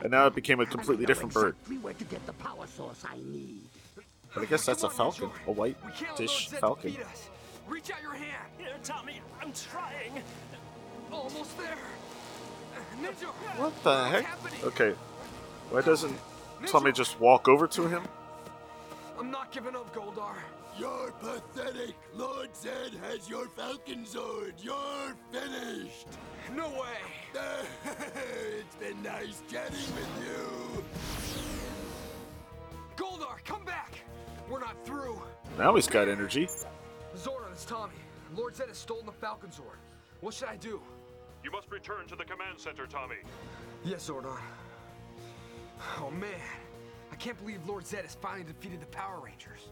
And 0.02 0.12
now 0.12 0.28
it 0.28 0.36
became 0.36 0.60
a 0.60 0.66
completely 0.66 1.06
different 1.06 1.34
bird. 1.34 1.56
Exactly 1.62 1.78
where 1.78 1.94
to 1.94 2.04
get 2.04 2.26
the 2.26 2.34
power 2.34 2.68
source 2.68 3.04
I. 3.06 3.18
But 4.34 4.44
I 4.44 4.46
guess 4.46 4.66
that's 4.66 4.84
a 4.84 4.90
falcon, 4.90 5.30
a 5.48 5.52
white 5.52 5.78
dish 6.18 6.50
falcon. 6.50 6.98
Reach 7.68 7.92
out 7.92 8.02
your 8.02 8.14
hand. 8.14 8.52
Here, 8.58 8.70
Tommy, 8.84 9.22
I'm 9.42 9.52
trying. 9.54 10.24
Almost 11.12 11.58
there. 11.58 11.78
Ninja. 13.02 13.28
What 13.58 13.84
the 13.84 14.06
heck? 14.10 14.64
Okay, 14.64 14.94
why 15.70 15.82
doesn't 15.82 16.18
Tommy 16.66 16.92
just 16.92 17.20
walk 17.20 17.48
over 17.48 17.68
to 17.68 17.88
him? 17.88 18.04
I'm 19.20 19.32
not 19.32 19.52
giving 19.52 19.76
up, 19.76 19.94
Goldar. 19.96 20.36
You're 20.80 21.12
pathetic. 21.20 21.96
Lord 22.16 22.56
Zed 22.56 22.94
has 23.10 23.28
your 23.28 23.48
Falcon 23.48 24.06
Zord. 24.06 24.54
You're 24.62 25.16
finished. 25.32 26.08
No 26.56 26.70
way. 26.70 27.34
it's 28.60 28.76
been 28.76 29.02
nice 29.02 29.42
chatting 29.52 29.74
with 29.74 30.10
you. 30.24 30.84
Goldar, 32.96 33.44
come 33.44 33.66
back. 33.66 33.96
We're 34.50 34.60
not 34.60 34.76
through. 34.86 35.20
Now 35.58 35.76
he's 35.76 35.88
got 35.88 36.08
energy. 36.08 36.48
Zordon, 37.16 37.52
it's 37.52 37.66
Tommy. 37.66 37.96
Lord 38.36 38.56
Zed 38.56 38.68
has 38.68 38.78
stolen 38.78 39.06
the 39.08 39.12
Falcon 39.12 39.50
Zord. 39.50 39.78
What 40.22 40.36
should 40.36 40.48
I 40.50 40.58
do? 40.58 40.80
You 41.48 41.54
must 41.54 41.72
return 41.72 42.06
to 42.08 42.16
the 42.18 42.26
command 42.26 42.60
center, 42.60 42.86
Tommy. 42.86 43.16
Yes, 43.86 44.10
Zordon. 44.10 44.36
Oh 45.98 46.12
man, 46.12 46.42
I 47.10 47.16
can't 47.16 47.38
believe 47.40 47.66
Lord 47.66 47.88
Zed 47.88 48.04
has 48.04 48.16
finally 48.16 48.44
defeated 48.44 48.82
the 48.82 48.86
Power 48.88 49.22
Rangers. 49.24 49.70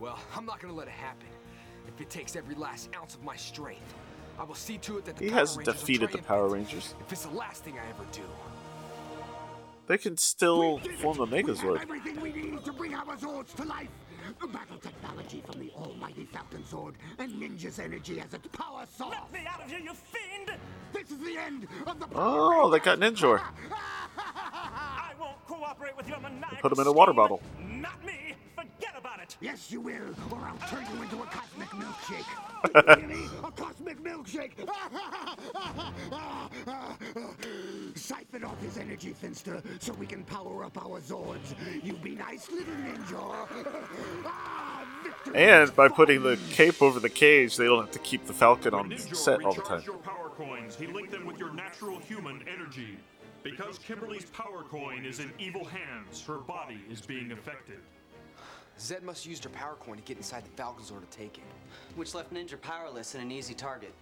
Well, 0.00 0.18
I'm 0.34 0.46
not 0.46 0.58
gonna 0.58 0.72
let 0.72 0.88
it 0.88 0.94
happen. 0.94 1.28
If 1.86 2.00
it 2.00 2.08
takes 2.08 2.34
every 2.34 2.54
last 2.54 2.88
ounce 2.96 3.14
of 3.14 3.22
my 3.22 3.36
strength, 3.36 3.94
I 4.38 4.44
will 4.44 4.54
see 4.54 4.78
to 4.78 4.96
it 4.96 5.04
that 5.04 5.16
the 5.18 5.24
He 5.24 5.30
Power 5.30 5.40
hasn't 5.40 5.66
Rangers 5.66 5.80
defeated 5.82 6.12
the. 6.12 6.18
Power 6.22 6.48
Rangers. 6.48 6.94
If 7.06 7.12
it's 7.12 7.26
the 7.26 7.36
last 7.36 7.62
thing 7.62 7.74
I 7.78 7.86
ever 7.90 8.06
do. 8.10 8.22
They 9.88 9.98
can 9.98 10.16
still 10.16 10.78
form 11.02 11.20
a 11.20 11.24
We 11.24 11.36
have 11.36 11.46
Megazord. 11.46 11.82
everything 11.82 12.22
we 12.22 12.32
need 12.32 12.64
to 12.64 12.72
bring 12.72 12.94
our 12.94 13.04
Zords 13.18 13.54
to 13.56 13.64
life. 13.64 13.90
Battle 14.52 14.78
technology 14.78 15.42
from 15.44 15.60
the 15.60 15.70
almighty 15.72 16.24
Falcon 16.26 16.62
Zord 16.62 16.94
and 17.18 17.32
Ninjor's 17.32 17.78
energy 17.78 18.20
as 18.20 18.34
its 18.34 18.46
power 18.48 18.84
source. 18.96 19.10
Let 19.10 19.32
me 19.32 19.40
out 19.48 19.62
of 19.64 19.70
here, 19.70 19.80
you 19.80 19.94
fiend! 19.94 20.52
This 20.92 21.10
is 21.10 21.18
the 21.18 21.38
end 21.38 21.66
of 21.86 21.98
the 21.98 22.06
Oh, 22.14 22.70
they 22.70 22.78
got 22.78 22.98
Ninjor. 22.98 23.40
I 24.18 25.12
won't 25.18 25.44
cooperate 25.46 25.96
with 25.96 26.08
your 26.08 26.20
maniacal 26.20 26.58
Put 26.60 26.72
him 26.72 26.80
in 26.80 26.86
a 26.86 26.92
water 26.92 27.12
bottle. 27.12 27.40
Not 27.60 28.04
me. 28.04 28.34
Forget 28.54 28.94
about 28.96 29.20
it. 29.20 29.36
Yes, 29.40 29.70
you 29.70 29.80
will, 29.80 30.14
or 30.30 30.38
I'll 30.38 30.68
turn 30.68 30.84
you 30.94 31.02
into 31.02 31.22
a 31.22 31.26
cosmic 31.26 31.68
milkshake. 31.70 32.26
A 33.44 33.50
cosmic 33.52 34.02
milkshake? 34.02 34.52
Siphon 38.02 38.42
off 38.44 38.60
his 38.60 38.78
energy, 38.78 39.12
Finster, 39.12 39.62
so 39.78 39.92
we 39.92 40.06
can 40.06 40.24
power 40.24 40.64
up 40.64 40.76
our 40.76 41.00
Zords. 41.00 41.54
You 41.84 41.92
be 41.94 42.16
nice, 42.16 42.50
little 42.50 42.74
ninja. 42.74 43.14
ah! 44.26 44.84
And 45.34 45.74
by 45.76 45.88
putting 45.88 46.22
the 46.22 46.36
cape 46.50 46.82
over 46.82 46.98
the 46.98 47.08
cage, 47.08 47.56
they 47.56 47.66
don't 47.66 47.84
have 47.84 47.92
to 47.92 48.00
keep 48.00 48.26
the 48.26 48.32
Falcon 48.32 48.74
on 48.74 48.90
Ninjor 48.90 49.14
set 49.14 49.44
all 49.44 49.54
the 49.54 49.62
time. 49.62 49.82
your 49.86 49.98
power 49.98 50.30
coins. 50.30 50.74
He 50.74 50.86
linked 50.86 51.12
them 51.12 51.24
with 51.24 51.38
your 51.38 51.52
natural 51.54 52.00
human 52.00 52.42
energy. 52.52 52.98
Because 53.44 53.78
Kimberly's 53.78 54.26
power 54.26 54.62
coin 54.62 55.04
is 55.04 55.20
in 55.20 55.32
evil 55.38 55.64
hands, 55.64 56.24
her 56.26 56.38
body 56.38 56.80
is 56.90 57.00
being 57.00 57.32
affected. 57.32 57.78
Zed 58.78 59.02
must 59.02 59.24
have 59.24 59.30
used 59.30 59.44
her 59.44 59.50
power 59.50 59.76
coin 59.78 59.96
to 59.96 60.02
get 60.02 60.16
inside 60.16 60.44
the 60.44 60.50
Falcon 60.50 60.84
Zord 60.84 61.08
to 61.08 61.16
take 61.16 61.38
it. 61.38 61.44
Which 61.94 62.14
left 62.14 62.32
Ninjor 62.32 62.60
powerless 62.60 63.14
and 63.14 63.22
an 63.22 63.30
easy 63.30 63.54
target. 63.54 63.92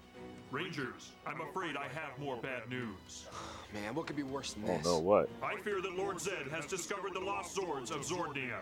Rangers, 0.51 1.13
I'm 1.27 1.41
afraid 1.41 1.77
I 1.77 1.85
have 1.85 2.19
more 2.19 2.37
bad 2.37 2.69
news. 2.69 3.27
Man, 3.75 3.95
what 3.95 4.07
could 4.07 4.17
be 4.17 4.25
worse 4.25 4.55
than 4.55 4.65
oh, 4.65 4.67
this? 4.67 4.87
Oh 4.87 4.95
no, 4.95 4.99
what? 4.99 5.29
I 5.43 5.57
fear 5.61 5.81
that 5.81 5.97
Lord 5.97 6.21
Zed 6.21 6.49
has 6.51 6.67
discovered 6.67 7.15
the 7.15 7.21
lost 7.21 7.57
Zords 7.57 7.91
of 7.93 8.05
Zordnia. 8.05 8.59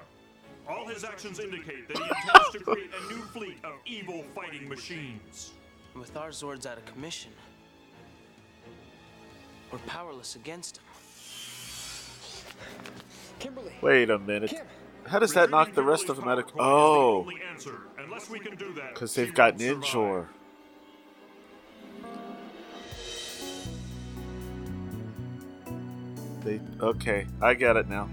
All 0.69 0.87
his 0.87 1.03
actions 1.03 1.41
indicate 1.41 1.89
that 1.89 1.97
he 1.97 2.05
intends 2.05 2.51
to 2.53 2.59
create 2.61 2.91
a 2.93 3.13
new 3.13 3.23
fleet 3.23 3.57
of 3.65 3.73
evil 3.87 4.23
fighting 4.35 4.69
machines. 4.69 5.53
With 5.95 6.15
our 6.17 6.29
Zords 6.29 6.67
out 6.67 6.77
of 6.77 6.85
commission, 6.85 7.33
we're 9.73 9.79
powerless 9.81 10.37
against 10.37 10.77
him. 10.77 10.85
Kimberly! 13.39 13.73
Wait 13.81 14.11
a 14.11 14.19
minute. 14.19 14.53
How 15.07 15.19
does 15.19 15.33
that 15.35 15.49
knock 15.49 15.73
the 15.73 15.83
rest 15.83 16.11
of 16.11 16.17
them 16.17 16.29
out 16.29 16.39
of? 16.39 16.45
Oh, 16.59 17.21
Only 17.21 17.37
answer. 17.51 17.81
Unless 17.99 18.29
we 18.29 18.39
can 18.39 18.57
do 18.57 18.75
that, 18.75 18.93
because 18.93 19.15
she 19.15 19.23
they've 19.23 19.35
got 19.35 19.59
won't 19.59 20.38
They 26.49 26.61
okay, 26.81 27.27
I 27.43 27.53
get 27.53 27.77
it 27.77 27.91
now. 27.91 28.09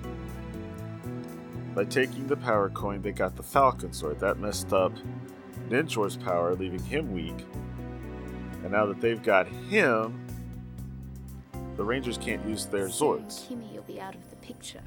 By 1.73 1.85
taking 1.85 2.27
the 2.27 2.35
power 2.35 2.69
coin, 2.69 3.01
they 3.01 3.13
got 3.13 3.37
the 3.37 3.43
Falcon 3.43 3.91
Zord. 3.91 4.19
That 4.19 4.39
messed 4.39 4.73
up 4.73 4.91
Ninjor's 5.69 6.17
power, 6.17 6.53
leaving 6.53 6.83
him 6.83 7.13
weak. 7.13 7.45
And 8.61 8.73
now 8.73 8.87
that 8.87 8.99
they've 8.99 9.23
got 9.23 9.47
him, 9.47 10.19
the 11.77 11.85
Rangers 11.85 12.17
can't 12.17 12.45
use 12.45 12.65
their 12.65 12.89
Zords. 12.89 13.47
Timmy, 13.47 13.69
you'll 13.73 13.83
be 13.83 14.01
out 14.01 14.15
of 14.15 14.29
the 14.29 14.35
picture. 14.35 14.83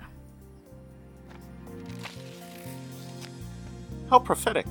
How 4.11 4.19
prophetic. 4.19 4.67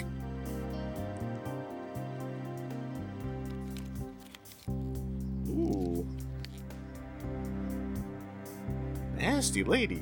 Nasty 9.37 9.63
lady. 9.63 10.01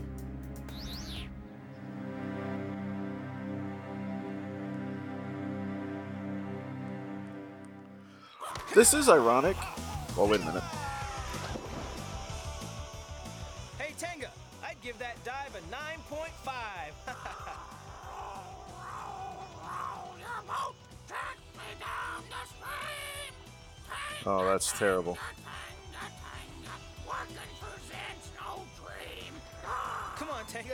This 8.73 8.93
is 8.93 9.09
ironic. 9.09 9.57
Well, 10.15 10.29
wait 10.29 10.39
a 10.39 10.45
minute. 10.45 10.63
Hey, 13.77 13.93
Tenga, 13.99 14.29
I'd 14.63 14.81
give 14.81 14.97
that 14.99 15.21
dive 15.25 15.53
a 15.53 15.59
9.5. 15.69 16.23
Oh, 24.27 24.43
that's 24.43 24.71
terrible. 24.79 25.19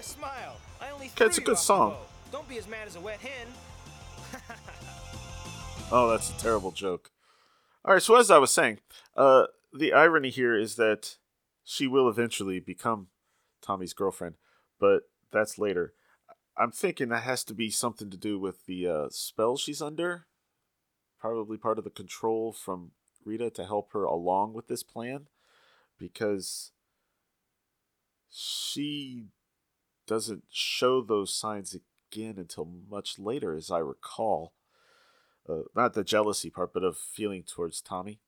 Tenga, 0.01 0.19
smile. 0.19 0.57
I 0.79 0.89
only 0.89 1.07
Okay, 1.07 1.25
it's 1.25 1.35
threw 1.37 1.43
a 1.43 1.47
good 1.47 1.57
song. 1.57 1.95
Don't 2.31 2.47
be 2.47 2.57
as 2.57 2.67
mad 2.67 2.87
as 2.87 2.95
a 2.95 2.99
wet 2.99 3.19
hen. 3.19 3.47
Oh, 5.93 6.09
that's 6.09 6.29
a 6.29 6.37
terrible 6.37 6.71
joke. 6.71 7.11
All 7.83 7.93
right, 7.93 8.01
so 8.01 8.15
as 8.15 8.31
I 8.31 8.37
was 8.37 8.49
saying, 8.49 8.79
uh, 9.17 9.47
the 9.73 9.91
irony 9.91 10.29
here 10.29 10.57
is 10.57 10.77
that 10.77 11.17
she 11.65 11.85
will 11.85 12.07
eventually 12.07 12.61
become 12.61 13.07
Tommy's 13.61 13.91
girlfriend, 13.91 14.35
but 14.79 15.09
that's 15.33 15.57
later. 15.57 15.93
I'm 16.55 16.71
thinking 16.71 17.09
that 17.09 17.23
has 17.23 17.43
to 17.43 17.53
be 17.53 17.69
something 17.69 18.09
to 18.09 18.15
do 18.15 18.39
with 18.39 18.67
the 18.67 18.87
uh, 18.87 19.07
spell 19.09 19.57
she's 19.57 19.81
under. 19.81 20.27
Probably 21.19 21.57
part 21.57 21.77
of 21.77 21.83
the 21.83 21.89
control 21.89 22.53
from 22.53 22.91
Rita 23.25 23.49
to 23.49 23.65
help 23.65 23.91
her 23.91 24.05
along 24.05 24.53
with 24.53 24.69
this 24.69 24.83
plan, 24.83 25.27
because 25.99 26.71
she 28.29 29.25
doesn't 30.11 30.43
show 30.49 31.01
those 31.01 31.33
signs 31.33 31.73
again 31.73 32.35
until 32.37 32.67
much 32.89 33.17
later, 33.17 33.55
as 33.55 33.71
I 33.71 33.77
recall. 33.77 34.51
Uh, 35.47 35.61
not 35.73 35.93
the 35.93 36.03
jealousy 36.03 36.49
part, 36.49 36.73
but 36.73 36.83
of 36.83 36.97
feeling 36.97 37.43
towards 37.43 37.79
Tommy. 37.79 38.19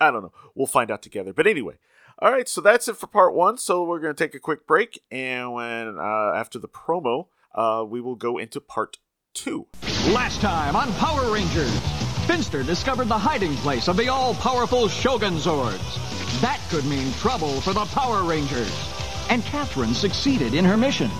I 0.00 0.10
don't 0.10 0.22
know. 0.24 0.32
We'll 0.56 0.66
find 0.66 0.90
out 0.90 1.00
together. 1.00 1.32
But 1.32 1.46
anyway, 1.46 1.74
all 2.18 2.32
right. 2.32 2.48
So 2.48 2.60
that's 2.60 2.88
it 2.88 2.96
for 2.96 3.06
part 3.06 3.32
one. 3.32 3.58
So 3.58 3.84
we're 3.84 4.00
going 4.00 4.12
to 4.12 4.24
take 4.24 4.34
a 4.34 4.40
quick 4.40 4.66
break, 4.66 5.00
and 5.08 5.52
when 5.52 5.98
uh, 5.98 6.32
after 6.34 6.58
the 6.58 6.68
promo, 6.68 7.28
uh, 7.54 7.84
we 7.88 8.00
will 8.00 8.16
go 8.16 8.36
into 8.36 8.60
part 8.60 8.98
two. 9.34 9.68
Last 10.08 10.40
time 10.40 10.74
on 10.74 10.92
Power 10.94 11.32
Rangers, 11.32 11.78
Finster 12.26 12.64
discovered 12.64 13.06
the 13.06 13.16
hiding 13.16 13.54
place 13.58 13.86
of 13.86 13.96
the 13.96 14.08
all-powerful 14.08 14.88
Shogun 14.88 15.34
Zords. 15.34 16.40
That 16.40 16.60
could 16.70 16.84
mean 16.86 17.12
trouble 17.14 17.60
for 17.60 17.72
the 17.72 17.84
Power 17.84 18.24
Rangers. 18.24 18.97
And 19.28 19.44
Catherine 19.44 19.94
succeeded 19.94 20.54
in 20.54 20.64
her 20.64 20.76
mission. 20.76 21.10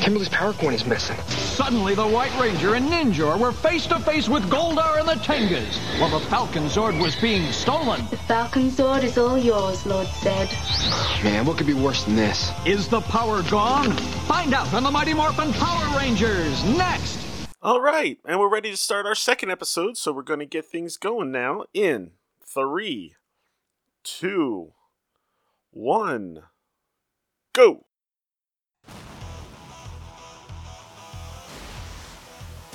Kimberly's 0.00 0.28
power 0.28 0.52
coin 0.52 0.74
is 0.74 0.84
missing. 0.84 1.16
Suddenly, 1.28 1.94
the 1.94 2.06
White 2.06 2.36
Ranger 2.40 2.74
and 2.74 2.88
Ninjor 2.88 3.38
were 3.38 3.52
face 3.52 3.86
to 3.86 3.98
face 4.00 4.28
with 4.28 4.42
Goldar 4.50 4.98
and 4.98 5.08
the 5.08 5.14
Tengas, 5.14 5.78
while 6.00 6.10
the 6.18 6.24
Falcon 6.26 6.64
Zord 6.64 7.00
was 7.00 7.14
being 7.16 7.50
stolen. 7.52 8.04
The 8.10 8.16
Falcon 8.16 8.70
Zord 8.70 9.04
is 9.04 9.16
all 9.18 9.38
yours, 9.38 9.86
Lord 9.86 10.08
Zed. 10.08 10.48
Man, 11.22 11.46
what 11.46 11.58
could 11.58 11.66
be 11.66 11.74
worse 11.74 12.04
than 12.04 12.16
this? 12.16 12.50
Is 12.66 12.88
the 12.88 13.00
power 13.02 13.42
gone? 13.44 13.92
Find 14.26 14.52
out 14.52 14.72
on 14.74 14.82
the 14.82 14.90
Mighty 14.90 15.14
Morphin 15.14 15.52
Power 15.52 15.96
Rangers 15.96 16.64
next. 16.64 17.18
All 17.62 17.80
right, 17.80 18.18
and 18.24 18.40
we're 18.40 18.48
ready 18.48 18.72
to 18.72 18.76
start 18.76 19.06
our 19.06 19.14
second 19.14 19.50
episode. 19.50 19.96
So 19.96 20.12
we're 20.12 20.22
going 20.22 20.40
to 20.40 20.46
get 20.46 20.66
things 20.66 20.96
going 20.96 21.30
now. 21.30 21.64
In 21.72 22.12
three, 22.44 23.14
two, 24.02 24.72
one, 25.70 26.42
go. 27.52 27.84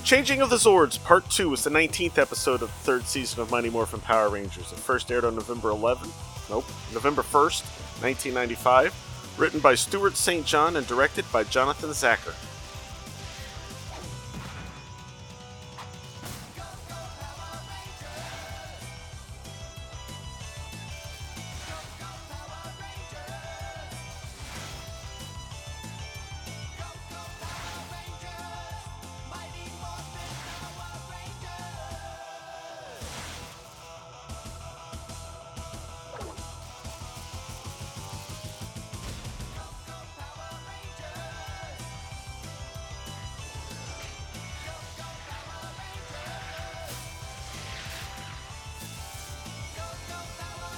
Changing 0.03 0.41
of 0.41 0.49
the 0.49 0.55
Zords, 0.55 1.03
Part 1.03 1.29
2 1.29 1.53
is 1.53 1.63
the 1.65 1.69
19th 1.69 2.17
episode 2.17 2.61
of 2.61 2.69
the 2.69 2.83
third 2.83 3.05
season 3.05 3.41
of 3.41 3.51
Mighty 3.51 3.69
Morphin 3.69 3.99
Power 3.99 4.29
Rangers. 4.29 4.71
It 4.71 4.79
first 4.79 5.11
aired 5.11 5.25
on 5.25 5.35
November 5.35 5.69
11th, 5.69 6.49
nope, 6.49 6.65
November 6.93 7.23
1st, 7.23 7.65
1995. 8.01 9.03
Written 9.37 9.59
by 9.59 9.75
Stewart 9.75 10.15
St. 10.15 10.45
John 10.45 10.77
and 10.77 10.87
directed 10.87 11.25
by 11.31 11.43
Jonathan 11.43 11.89
Tzachor. 11.89 12.33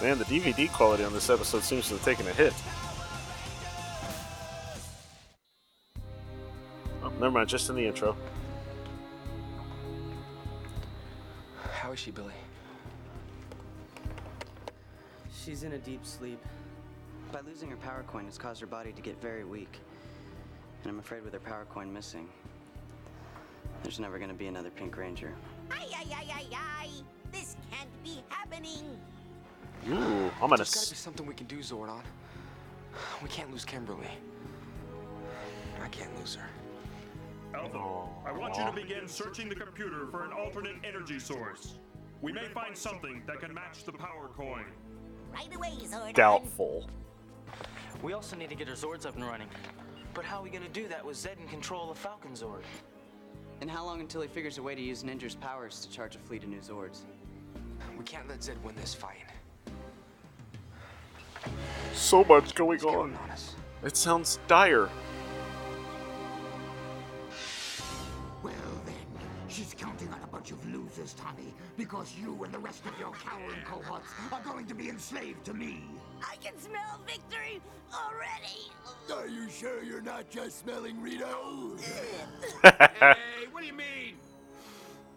Man, 0.01 0.17
the 0.17 0.25
DVD 0.25 0.71
quality 0.71 1.03
on 1.03 1.11
this 1.11 1.29
episode 1.29 1.61
seems 1.61 1.89
to 1.89 1.95
have 1.95 2.05
taken 2.05 2.25
a 2.27 2.31
hit. 2.31 2.53
Oh, 7.03 7.09
never 7.19 7.31
mind, 7.31 7.49
just 7.49 7.69
in 7.69 7.75
the 7.75 7.85
intro. 7.85 8.15
How 11.73 11.91
is 11.91 11.99
she, 11.99 12.11
Billy? 12.11 12.33
She's 15.33 15.63
in 15.63 15.73
a 15.73 15.77
deep 15.77 16.05
sleep. 16.05 16.39
By 17.33 17.41
losing 17.41 17.69
her 17.69 17.77
power 17.77 18.03
coin, 18.07 18.25
it's 18.25 18.37
caused 18.37 18.61
her 18.61 18.67
body 18.67 18.93
to 18.93 19.01
get 19.01 19.21
very 19.21 19.43
weak. 19.43 19.79
And 20.83 20.91
I'm 20.91 20.99
afraid 20.99 21.23
with 21.25 21.33
her 21.33 21.39
power 21.39 21.65
coin 21.69 21.91
missing, 21.91 22.29
there's 23.83 23.99
never 23.99 24.17
gonna 24.17 24.33
be 24.33 24.47
another 24.47 24.69
Pink 24.69 24.95
Ranger. 24.97 25.33
Ay, 25.71 25.87
ay, 25.95 26.05
ay, 26.15 26.27
ay, 26.33 26.45
ay! 26.53 26.89
This 27.31 27.55
can't 27.71 28.03
be 28.03 28.23
happening! 28.29 28.97
Ooh, 29.87 30.31
I'm 30.41 30.49
gonna. 30.49 30.57
There's 30.57 30.73
gotta 30.73 30.89
be 30.89 30.95
something 30.95 31.25
we 31.25 31.33
can 31.33 31.47
do, 31.47 31.59
Zordon. 31.59 32.01
We 33.23 33.29
can't 33.29 33.51
lose 33.51 33.65
Kimberly. 33.65 34.07
I 35.81 35.87
can't 35.87 36.15
lose 36.19 36.35
her. 36.35 36.47
Alpha, 37.57 37.77
I 38.25 38.31
want 38.31 38.57
you 38.57 38.65
to 38.65 38.71
begin 38.71 39.07
searching 39.07 39.49
the 39.49 39.55
computer 39.55 40.07
for 40.11 40.23
an 40.23 40.31
alternate 40.31 40.75
energy 40.83 41.19
source. 41.19 41.75
We 42.21 42.31
may 42.31 42.47
find 42.49 42.77
something 42.77 43.23
that 43.25 43.39
can 43.39 43.53
match 43.53 43.85
the 43.85 43.93
power 43.93 44.29
coin. 44.35 44.65
Right 45.33 45.53
away, 45.55 45.71
Zordon. 45.83 46.13
Doubtful. 46.13 46.89
We 48.03 48.13
also 48.13 48.35
need 48.35 48.49
to 48.49 48.55
get 48.55 48.67
our 48.67 48.75
Zords 48.75 49.05
up 49.05 49.15
and 49.15 49.25
running. 49.25 49.47
But 50.13 50.25
how 50.25 50.39
are 50.39 50.43
we 50.43 50.49
gonna 50.49 50.69
do 50.69 50.87
that 50.89 51.05
with 51.05 51.17
Zed 51.17 51.37
in 51.41 51.47
control 51.47 51.89
of 51.89 51.97
Falcon 51.97 52.31
Zord? 52.31 52.63
And 53.61 53.69
how 53.69 53.85
long 53.85 53.99
until 53.99 54.21
he 54.21 54.27
figures 54.27 54.57
a 54.57 54.63
way 54.63 54.75
to 54.75 54.81
use 54.81 55.03
Ninjor's 55.03 55.35
powers 55.35 55.81
to 55.81 55.89
charge 55.89 56.15
a 56.15 56.19
fleet 56.19 56.43
of 56.43 56.49
new 56.49 56.59
Zords? 56.59 57.01
We 57.97 58.03
can't 58.03 58.27
let 58.27 58.43
Zed 58.43 58.63
win 58.63 58.75
this 58.75 58.93
fight. 58.93 59.28
So 61.93 62.23
much 62.23 62.55
going 62.55 62.83
on. 62.83 63.17
It 63.83 63.95
sounds 63.95 64.39
dire. 64.47 64.89
Well 68.43 68.53
then, 68.85 68.95
she's 69.47 69.73
counting 69.77 70.09
on 70.09 70.19
a 70.23 70.27
bunch 70.27 70.51
of 70.51 70.65
losers, 70.73 71.13
Tommy, 71.13 71.53
because 71.77 72.13
you 72.21 72.43
and 72.43 72.53
the 72.53 72.59
rest 72.59 72.85
of 72.85 72.97
your 72.99 73.11
cowering 73.11 73.61
cohorts 73.65 74.09
are 74.31 74.41
going 74.41 74.65
to 74.67 74.75
be 74.75 74.89
enslaved 74.89 75.45
to 75.45 75.53
me. 75.53 75.83
I 76.21 76.35
can 76.37 76.57
smell 76.59 76.99
victory 77.05 77.61
already. 77.93 78.71
Are 79.13 79.27
you 79.27 79.49
sure 79.49 79.83
you're 79.83 80.01
not 80.01 80.29
just 80.29 80.59
smelling 80.59 81.01
Rito? 81.01 81.75
hey, 82.63 83.47
what 83.51 83.61
do 83.61 83.67
you 83.67 83.73
mean? 83.73 84.15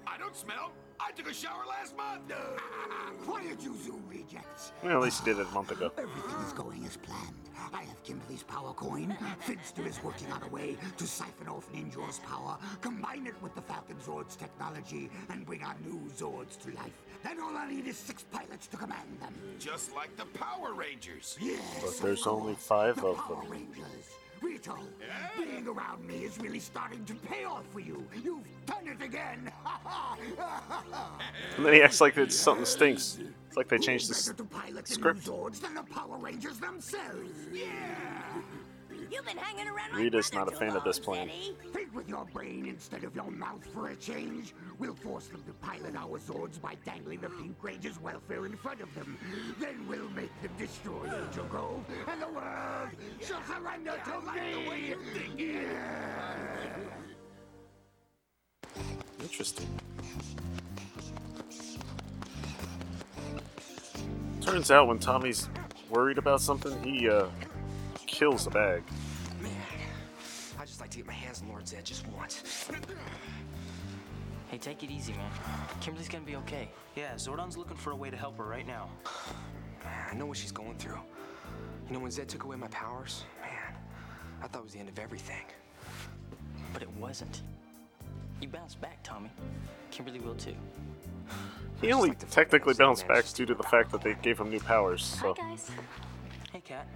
I 0.06 0.18
don't 0.18 0.36
smell. 0.36 0.72
I 1.04 1.10
took 1.12 1.30
a 1.30 1.34
shower 1.34 1.64
last 1.68 1.96
month. 1.96 2.32
Quiet, 3.26 3.62
you 3.62 3.76
zoo 3.76 4.00
rejects. 4.08 4.72
Well, 4.82 4.98
at 4.98 5.02
least 5.02 5.24
he 5.24 5.32
did 5.32 5.40
it 5.40 5.46
a 5.48 5.54
month 5.54 5.70
ago. 5.70 5.90
Everything 5.98 6.40
is 6.46 6.52
going 6.52 6.84
as 6.84 6.96
planned. 6.96 7.34
I 7.72 7.82
have 7.82 8.02
Kimberly's 8.04 8.42
power 8.42 8.72
coin. 8.72 9.16
Finster 9.40 9.86
is 9.86 10.02
working 10.02 10.30
on 10.32 10.42
a 10.42 10.48
way 10.48 10.76
to 10.96 11.06
siphon 11.06 11.48
off 11.48 11.70
Ninjor's 11.72 12.18
power, 12.20 12.58
combine 12.80 13.26
it 13.26 13.34
with 13.42 13.54
the 13.54 13.62
Falcon 13.62 13.96
Zord's 13.96 14.36
technology, 14.36 15.10
and 15.30 15.44
bring 15.46 15.62
our 15.62 15.76
new 15.84 16.00
Zords 16.16 16.58
to 16.62 16.74
life. 16.76 16.92
Then 17.22 17.40
all 17.40 17.56
I 17.56 17.70
need 17.70 17.86
is 17.86 17.96
six 17.96 18.24
pilots 18.24 18.66
to 18.68 18.76
command 18.76 19.18
them. 19.20 19.34
Just 19.58 19.94
like 19.94 20.16
the 20.16 20.26
Power 20.26 20.72
Rangers. 20.74 21.36
Yes. 21.40 21.60
But 21.82 21.98
there's 22.02 22.26
only 22.26 22.54
five 22.54 22.96
the 22.96 23.06
of 23.06 23.16
Power 23.16 23.42
them. 23.42 23.50
Rangers. 23.50 24.16
Rito, 24.42 24.76
being 25.38 25.66
around 25.68 26.06
me 26.06 26.24
is 26.24 26.38
really 26.38 26.58
starting 26.58 27.04
to 27.04 27.14
pay 27.14 27.44
off 27.44 27.64
for 27.72 27.80
you. 27.80 28.04
You've 28.24 28.44
done 28.66 28.86
it 28.86 29.02
again. 29.02 29.50
And 31.56 31.66
then 31.66 31.74
he 31.74 31.82
acts 31.82 32.00
like 32.00 32.16
it's 32.16 32.36
something 32.36 32.64
stinks. 32.64 33.18
It's 33.48 33.56
like 33.56 33.68
they 33.68 33.78
changed 33.78 34.08
the 34.08 34.14
s- 34.14 34.28
Better 34.32 34.44
to 34.68 34.82
the 34.82 34.82
script. 34.86 35.26
new 35.26 35.32
Zords 35.32 35.60
than 35.60 35.74
the 35.74 35.82
Power 35.82 36.16
Rangers 36.16 36.58
themselves. 36.58 37.30
Yeah. 37.52 37.66
You've 39.12 39.26
been 39.26 39.36
hanging 39.36 39.68
around 39.68 39.94
Rita's 39.94 40.32
not 40.32 40.48
a 40.48 40.52
too 40.52 40.56
fan 40.56 40.74
of 40.74 40.84
this 40.84 41.06
long, 41.06 41.16
plan. 41.16 41.30
Think 41.74 41.94
with 41.94 42.08
your 42.08 42.24
brain 42.32 42.64
instead 42.66 43.04
of 43.04 43.14
your 43.14 43.30
mouth 43.30 43.62
for 43.74 43.88
a 43.88 43.96
change. 43.96 44.54
We'll 44.78 44.94
force 44.94 45.26
them 45.26 45.42
to 45.46 45.52
pilot 45.54 45.94
our 45.96 46.18
Zords 46.18 46.58
by 46.58 46.76
dangling 46.86 47.20
the 47.20 47.28
Pink 47.28 47.56
Ranger's 47.60 48.00
welfare 48.00 48.46
in 48.46 48.56
front 48.56 48.80
of 48.80 48.94
them. 48.94 49.18
Then 49.60 49.86
we'll 49.86 50.08
make 50.10 50.30
them 50.40 50.52
destroy 50.56 51.04
Angel 51.04 51.44
Grove, 51.44 51.84
and 52.08 52.22
the 52.22 52.28
world 52.28 52.88
shall 53.20 53.42
surrender 53.44 54.00
to 54.02 54.20
me. 54.32 54.94
Interesting. 59.20 59.68
Turns 64.40 64.70
out 64.70 64.88
when 64.88 64.98
Tommy's 64.98 65.50
worried 65.90 66.16
about 66.16 66.40
something, 66.40 66.82
he 66.82 67.10
uh, 67.10 67.26
kills 68.12 68.44
the 68.44 68.50
bag. 68.50 68.84
Man, 69.40 69.50
I'd 70.60 70.66
just 70.68 70.80
like 70.80 70.90
to 70.90 70.98
get 70.98 71.06
my 71.06 71.12
hands 71.12 71.42
on 71.42 71.48
Lord 71.48 71.66
Zed 71.66 71.84
just 71.84 72.06
once. 72.08 72.68
Hey, 74.48 74.58
take 74.58 74.82
it 74.84 74.90
easy, 74.90 75.14
man. 75.14 75.30
Kimberly's 75.80 76.08
gonna 76.08 76.24
be 76.24 76.36
okay. 76.36 76.68
Yeah, 76.94 77.14
Zordon's 77.14 77.56
looking 77.56 77.76
for 77.76 77.90
a 77.92 77.96
way 77.96 78.10
to 78.10 78.16
help 78.16 78.36
her 78.36 78.44
right 78.44 78.66
now. 78.66 78.90
Man, 79.82 80.08
I 80.10 80.14
know 80.14 80.26
what 80.26 80.36
she's 80.36 80.52
going 80.52 80.76
through. 80.76 81.00
You 81.88 81.94
know, 81.94 82.00
when 82.00 82.10
Zed 82.10 82.28
took 82.28 82.44
away 82.44 82.56
my 82.56 82.68
powers, 82.68 83.24
man, 83.40 83.74
I 84.42 84.46
thought 84.46 84.60
it 84.60 84.64
was 84.64 84.74
the 84.74 84.78
end 84.78 84.90
of 84.90 84.98
everything. 84.98 85.44
But 86.74 86.82
it 86.82 86.90
wasn't. 87.00 87.42
You 88.40 88.48
bounced 88.48 88.80
back, 88.80 89.02
Tommy. 89.02 89.30
Kimberly 89.90 90.20
will 90.20 90.34
too. 90.34 90.54
He 91.80 91.92
only 91.92 92.10
technically 92.30 92.74
bounced 92.74 93.08
back 93.08 93.24
due 93.32 93.46
to 93.46 93.54
the 93.54 93.62
fact 93.62 93.90
that 93.92 94.02
they 94.02 94.14
gave 94.20 94.38
him 94.38 94.50
new 94.50 94.60
powers. 94.60 95.16
Hi, 95.20 95.32
guys. 95.32 95.70
Hey, 96.52 96.60
Kat. 96.60 96.86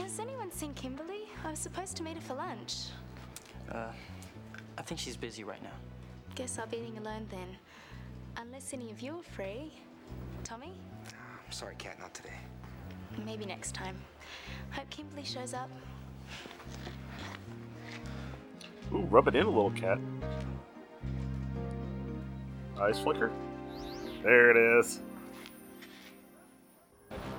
Has 0.00 0.18
anyone 0.18 0.50
seen 0.50 0.72
Kimberly? 0.72 1.28
I 1.44 1.50
was 1.50 1.58
supposed 1.58 1.94
to 1.98 2.02
meet 2.02 2.14
her 2.14 2.22
for 2.22 2.34
lunch. 2.34 2.86
Uh, 3.70 3.92
I 4.78 4.82
think 4.82 4.98
she's 4.98 5.16
busy 5.16 5.44
right 5.44 5.62
now. 5.62 5.74
Guess 6.34 6.58
I'll 6.58 6.66
be 6.66 6.78
eating 6.78 6.96
alone 6.96 7.26
then. 7.30 7.56
Unless 8.38 8.72
any 8.72 8.90
of 8.90 9.00
you 9.02 9.18
are 9.18 9.22
free. 9.22 9.74
Tommy? 10.42 10.72
I'm 11.06 11.52
sorry, 11.52 11.74
Cat, 11.76 11.98
not 12.00 12.14
today. 12.14 12.32
Maybe 13.26 13.44
next 13.44 13.74
time. 13.74 13.96
Hope 14.70 14.88
Kimberly 14.88 15.24
shows 15.24 15.52
up. 15.52 15.70
ooh, 18.94 19.02
rub 19.02 19.28
it 19.28 19.36
in 19.36 19.44
a 19.44 19.48
little, 19.50 19.70
cat. 19.72 19.98
Eyes 22.80 22.98
flicker. 22.98 23.30
There 24.22 24.50
it 24.50 24.78
is. 24.80 25.00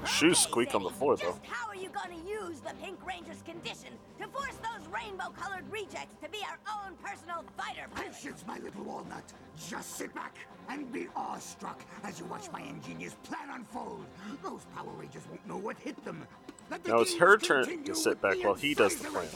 Shoes 0.05 0.39
squeak 0.39 0.73
on 0.75 0.83
the 0.83 0.89
floor 0.89 1.15
though. 1.15 1.27
Just 1.27 1.45
how 1.45 1.67
are 1.67 1.75
you 1.75 1.89
gonna 1.89 2.17
use 2.27 2.59
the 2.59 2.73
Pink 2.81 2.97
Ranger's 3.05 3.41
condition 3.43 3.89
to 4.19 4.27
force 4.27 4.55
those 4.57 4.87
rainbow-colored 4.87 5.63
rejects 5.71 6.15
to 6.23 6.29
be 6.29 6.39
our 6.49 6.59
own 6.75 6.95
personal 7.03 7.43
fighter 7.57 7.87
pilots? 7.93 8.17
Patience, 8.17 8.43
my 8.47 8.57
little 8.59 8.83
walnut. 8.83 9.23
Just 9.69 9.95
sit 9.97 10.13
back 10.13 10.35
and 10.69 10.91
be 10.91 11.07
awestruck 11.15 11.83
as 12.03 12.19
you 12.19 12.25
watch 12.25 12.51
my 12.51 12.61
ingenious 12.61 13.15
plan 13.23 13.49
unfold. 13.53 14.05
Those 14.43 14.65
Power 14.75 14.91
Rangers 14.97 15.23
won't 15.29 15.47
know 15.47 15.57
what 15.57 15.77
hit 15.77 16.03
them. 16.03 16.27
The 16.69 16.79
Now 16.87 16.99
it's 17.01 17.15
her 17.17 17.37
turn 17.37 17.83
to 17.83 17.95
sit 17.95 18.21
back 18.21 18.43
while 18.43 18.55
he 18.55 18.73
does 18.73 18.95
the 18.95 19.09
plan. 19.09 19.27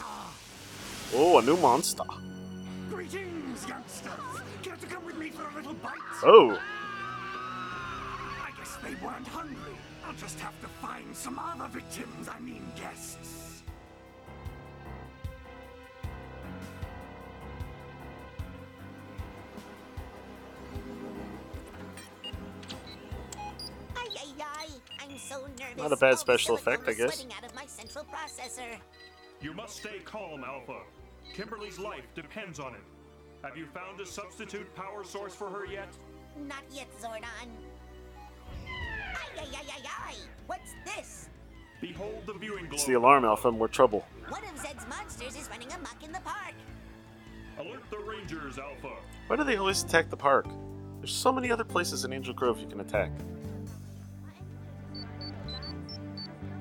Oh, 1.13 1.37
a 1.37 1.41
new 1.41 1.57
monster. 1.57 2.03
Greetings, 2.89 3.67
youngsters. 3.67 4.11
Care 4.63 4.75
to 4.75 4.87
come 4.87 5.05
with 5.05 5.17
me 5.17 5.29
for 5.29 5.47
a 5.47 5.53
little 5.53 5.75
bite? 5.75 5.99
Oh, 6.23 6.59
I 8.41 8.51
guess 8.57 8.77
they 8.77 8.95
weren't 9.05 9.27
hungry. 9.27 9.75
I'll 10.05 10.13
just 10.13 10.39
have 10.39 10.59
to 10.61 10.67
find 10.67 11.15
some 11.15 11.39
other 11.39 11.67
victims, 11.67 12.29
I 12.29 12.39
mean 12.39 12.63
guests. 12.75 13.63
Ay, 23.95 24.07
ay, 24.15 24.33
ay. 24.39 24.67
I'm 25.01 25.17
so 25.17 25.47
nervous. 25.59 25.77
Not 25.77 25.91
a 25.91 25.97
bad 25.97 26.13
oh, 26.13 26.15
special 26.17 26.57
silicone 26.57 26.85
effect, 26.85 26.89
I 26.89 26.93
guess. 26.93 27.25
out 27.37 27.45
of 27.45 27.55
my 27.55 27.65
central 27.65 28.05
processor. 28.05 28.77
You 29.41 29.53
must 29.53 29.77
stay 29.77 29.99
calm, 30.05 30.43
Alpha. 30.43 30.81
Kimberly's 31.33 31.79
life 31.79 32.05
depends 32.13 32.59
on 32.59 32.75
it. 32.75 32.81
Have 33.43 33.57
you 33.57 33.65
found 33.67 33.99
a 33.99 34.05
substitute 34.05 34.73
power 34.75 35.03
source 35.03 35.33
for 35.33 35.49
her 35.49 35.65
yet? 35.65 35.89
Not 36.47 36.63
yet, 36.71 36.87
Zordon. 37.01 37.49
What's 40.47 40.73
this? 40.85 41.29
Behold 41.81 42.23
the 42.25 42.33
viewing 42.33 42.65
globe. 42.65 42.73
it's 42.73 42.85
the 42.85 42.93
alarm, 42.93 43.25
Alpha. 43.25 43.51
More 43.51 43.67
trouble. 43.67 44.05
One 44.29 44.43
of 44.45 44.57
Zed's 44.59 44.87
monsters 44.87 45.35
is 45.35 45.49
running 45.49 45.71
amok 45.71 46.03
in 46.03 46.11
the 46.11 46.21
park. 46.21 46.53
Alert 47.59 47.83
the 47.89 47.99
Rangers, 47.99 48.57
Alpha. 48.57 48.93
Why 49.27 49.35
do 49.35 49.43
they 49.43 49.57
always 49.57 49.83
attack 49.83 50.09
the 50.09 50.17
park? 50.17 50.47
There's 50.99 51.13
so 51.13 51.31
many 51.31 51.51
other 51.51 51.63
places 51.63 52.05
in 52.05 52.13
Angel 52.13 52.33
Grove 52.33 52.59
you 52.59 52.67
can 52.67 52.79
attack. 52.79 53.11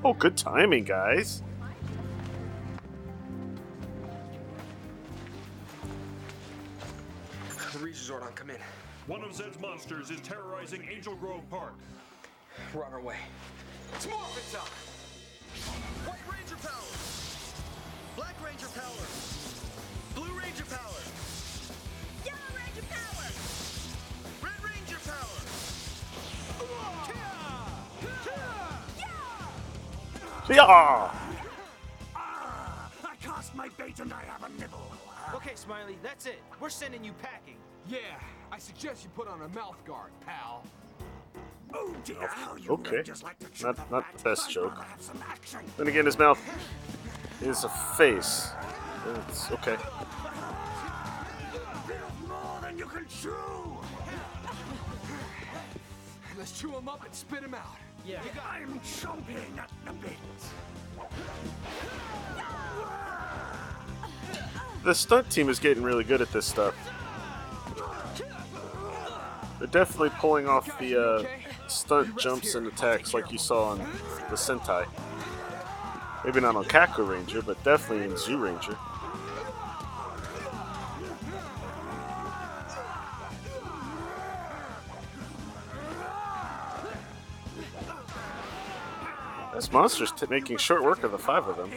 Oh, 0.04 0.12
good 0.12 0.36
timing, 0.36 0.84
guys. 0.84 1.42
The 7.72 7.78
Regis 7.78 8.08
Zordon, 8.08 8.34
come 8.34 8.50
in. 8.50 8.58
One 9.06 9.24
of 9.24 9.34
Zed's 9.34 9.58
monsters 9.60 10.10
is 10.10 10.20
terrorizing 10.20 10.86
Angel 10.90 11.16
Grove 11.16 11.48
Park. 11.50 11.74
We're 12.74 12.84
on 12.84 12.92
our 12.92 13.00
way. 13.00 13.16
It's 13.94 14.06
Morphin 14.06 14.42
time! 14.52 14.68
White 16.06 16.26
Ranger 16.30 16.56
power! 16.56 16.94
Black 18.16 18.34
Ranger 18.44 18.66
power! 18.74 19.06
Blue 20.14 20.38
Ranger 20.38 20.64
power! 20.64 21.00
Yellow 22.24 22.50
Ranger 22.56 22.82
power! 22.90 23.30
Red 24.42 24.64
Ranger 24.64 24.98
power! 25.04 25.40
Yeah! 30.50 31.10
Ah, 32.16 32.90
I 33.04 33.16
cast 33.22 33.54
my 33.54 33.68
bait 33.78 33.98
and 34.00 34.12
I 34.12 34.22
have 34.24 34.42
a 34.42 34.48
nibble. 34.60 34.92
Okay, 35.34 35.54
Smiley, 35.54 35.98
that's 36.02 36.26
it. 36.26 36.42
We're 36.60 36.70
sending 36.70 37.02
you 37.02 37.12
packing. 37.14 37.56
Yeah, 37.88 37.98
I 38.52 38.58
suggest 38.58 39.04
you 39.04 39.10
put 39.10 39.28
on 39.28 39.42
a 39.42 39.48
mouth 39.48 39.82
guard, 39.86 40.10
pal. 40.24 40.64
Oh 41.72 41.94
dear, 42.04 42.16
how 42.28 42.56
Okay. 42.68 42.96
Rangers 42.96 43.22
like 43.22 43.38
to 43.38 43.62
Not 43.64 43.90
not 43.90 44.04
the 44.16 44.22
best 44.22 44.50
joke. 44.50 44.72
rather 44.72 44.84
have 44.84 45.02
some 45.02 45.18
action. 45.28 45.60
Then 45.76 45.88
again, 45.88 46.06
his 46.06 46.18
mouth 46.18 46.40
is 47.42 47.64
a 47.64 47.68
face. 47.68 48.50
It's 49.28 49.50
okay. 49.50 49.76
More 52.28 52.60
than 52.62 52.78
you 52.78 52.86
can 52.86 53.06
chew. 53.08 53.34
Let's 56.38 56.58
chew 56.58 56.72
him 56.72 56.88
up 56.88 57.04
and 57.04 57.14
spit 57.14 57.42
him 57.42 57.54
out. 57.54 57.76
Yeah. 58.06 58.20
I'm 58.50 58.80
chomping 58.80 59.58
at 59.58 59.70
the 59.84 59.92
bit. 59.92 60.12
The 64.84 64.94
stunt 64.94 65.30
team 65.30 65.48
is 65.48 65.58
getting 65.58 65.82
really 65.82 66.04
good 66.04 66.20
at 66.20 66.30
this 66.32 66.44
stuff. 66.44 66.74
They're 69.64 69.82
definitely 69.82 70.10
pulling 70.18 70.46
off 70.46 70.78
the 70.78 71.02
uh, 71.02 71.24
stunt 71.68 72.18
jumps 72.18 72.54
and 72.54 72.66
attacks 72.66 73.14
like 73.14 73.32
you 73.32 73.38
saw 73.38 73.70
on 73.70 73.78
the 73.78 74.36
Sentai. 74.36 74.86
Maybe 76.22 76.42
not 76.42 76.54
on 76.54 76.66
Kaku 76.66 77.08
Ranger, 77.08 77.40
but 77.40 77.64
definitely 77.64 78.04
in 78.04 78.14
Zoo 78.18 78.36
Ranger. 78.36 78.76
This 89.54 89.72
monster's 89.72 90.12
t- 90.12 90.26
making 90.28 90.58
short 90.58 90.84
work 90.84 91.04
of 91.04 91.12
the 91.12 91.18
five 91.18 91.48
of 91.48 91.56
them. 91.56 91.70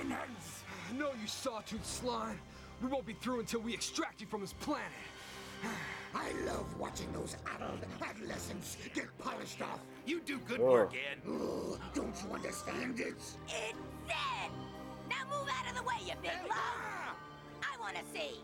No, 0.98 1.12
you 1.22 1.26
sawtooth 1.26 1.86
slime. 1.86 2.38
We 2.82 2.90
won't 2.90 3.06
be 3.06 3.14
through 3.14 3.40
until 3.40 3.62
we 3.62 3.74
extract 3.74 4.20
you 4.20 4.28
from 4.28 4.42
this 4.42 4.52
planet. 4.52 4.84
I 6.14 6.32
love 6.46 6.66
watching 6.80 7.12
those 7.14 7.36
adult 7.56 7.80
adolescents 8.02 8.78
get 8.94 9.06
polished 9.20 9.62
off. 9.62 9.80
You 10.06 10.22
do 10.22 10.40
good 10.48 10.60
Whoa. 10.60 10.72
work, 10.72 10.94
Ed. 10.94 11.20
Oh, 11.28 11.78
don't 11.94 12.16
you 12.24 12.34
understand 12.34 13.00
it? 13.00 13.08
It's 13.18 13.36
Zed! 14.08 14.52
Now 15.10 15.24
move 15.30 15.48
out 15.50 15.70
of 15.70 15.78
the 15.78 15.84
way, 15.84 15.96
you 16.06 16.14
big 16.22 16.32
lump! 16.50 16.52
Ah! 16.54 17.16
I 17.62 17.80
want 17.80 17.96
to 17.96 18.02
see! 18.14 18.40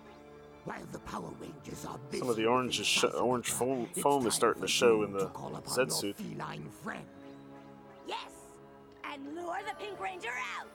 While 0.65 0.85
the 0.91 0.99
Power 0.99 1.29
Rangers 1.41 1.85
are 1.85 1.97
busy 2.09 2.19
Some 2.19 2.29
of 2.29 2.35
the 2.37 2.45
orange 2.45 2.79
is 2.79 2.87
sh- 2.87 3.03
orange 3.19 3.49
foam, 3.51 3.87
foam 4.01 4.25
is 4.27 4.33
starting 4.33 4.61
to 4.61 4.67
show 4.67 5.03
in 5.03 5.11
the 5.11 5.29
Zed 5.69 5.91
suit. 5.91 6.15
feline 6.15 6.69
friend. 6.83 7.05
Yes! 8.07 8.29
And 9.03 9.35
lure 9.35 9.59
the 9.67 9.75
Pink 9.83 9.99
Ranger 9.99 10.29
out! 10.57 10.67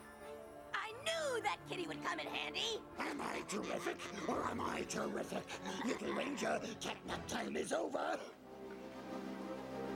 I 0.99 1.05
knew 1.05 1.41
that 1.43 1.57
kitty 1.69 1.87
would 1.87 2.03
come 2.03 2.19
in 2.19 2.27
handy! 2.27 2.79
Am 2.99 3.21
I 3.21 3.41
terrific 3.47 3.97
or 4.27 4.45
am 4.49 4.61
I 4.61 4.81
terrific? 4.83 5.43
Little 5.85 6.13
Ranger, 6.13 6.59
catnap 6.81 7.25
time 7.27 7.55
is 7.55 7.71
over. 7.71 8.17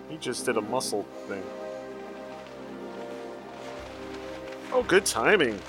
He 0.10 0.18
just 0.18 0.46
did 0.46 0.58
a 0.58 0.62
muscle 0.62 1.06
thing. 1.28 1.44
Oh, 4.72 4.84
good 4.84 5.06
timing. 5.06 5.60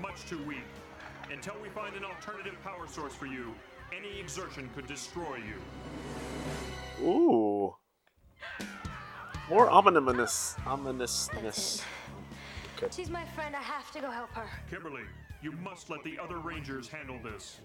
Much 0.00 0.26
too 0.26 0.42
weak. 0.44 0.58
Until 1.32 1.54
we 1.62 1.68
find 1.70 1.96
an 1.96 2.04
alternative 2.04 2.54
power 2.62 2.86
source 2.86 3.14
for 3.14 3.26
you, 3.26 3.54
any 3.96 4.20
exertion 4.20 4.70
could 4.74 4.86
destroy 4.86 5.36
you. 5.36 7.04
Ooh. 7.04 7.74
More 9.50 9.68
ominous, 9.68 10.54
ominousness. 10.66 11.82
Okay. 12.76 12.86
She's 12.90 13.10
my 13.10 13.24
friend. 13.34 13.56
I 13.56 13.60
have 13.60 13.90
to 13.92 14.00
go 14.00 14.10
help 14.10 14.30
her. 14.34 14.48
Kimberly, 14.70 15.02
you 15.42 15.52
must 15.52 15.90
let 15.90 16.02
the 16.04 16.18
other 16.18 16.38
Rangers 16.38 16.88
handle 16.88 17.18
this. 17.24 17.58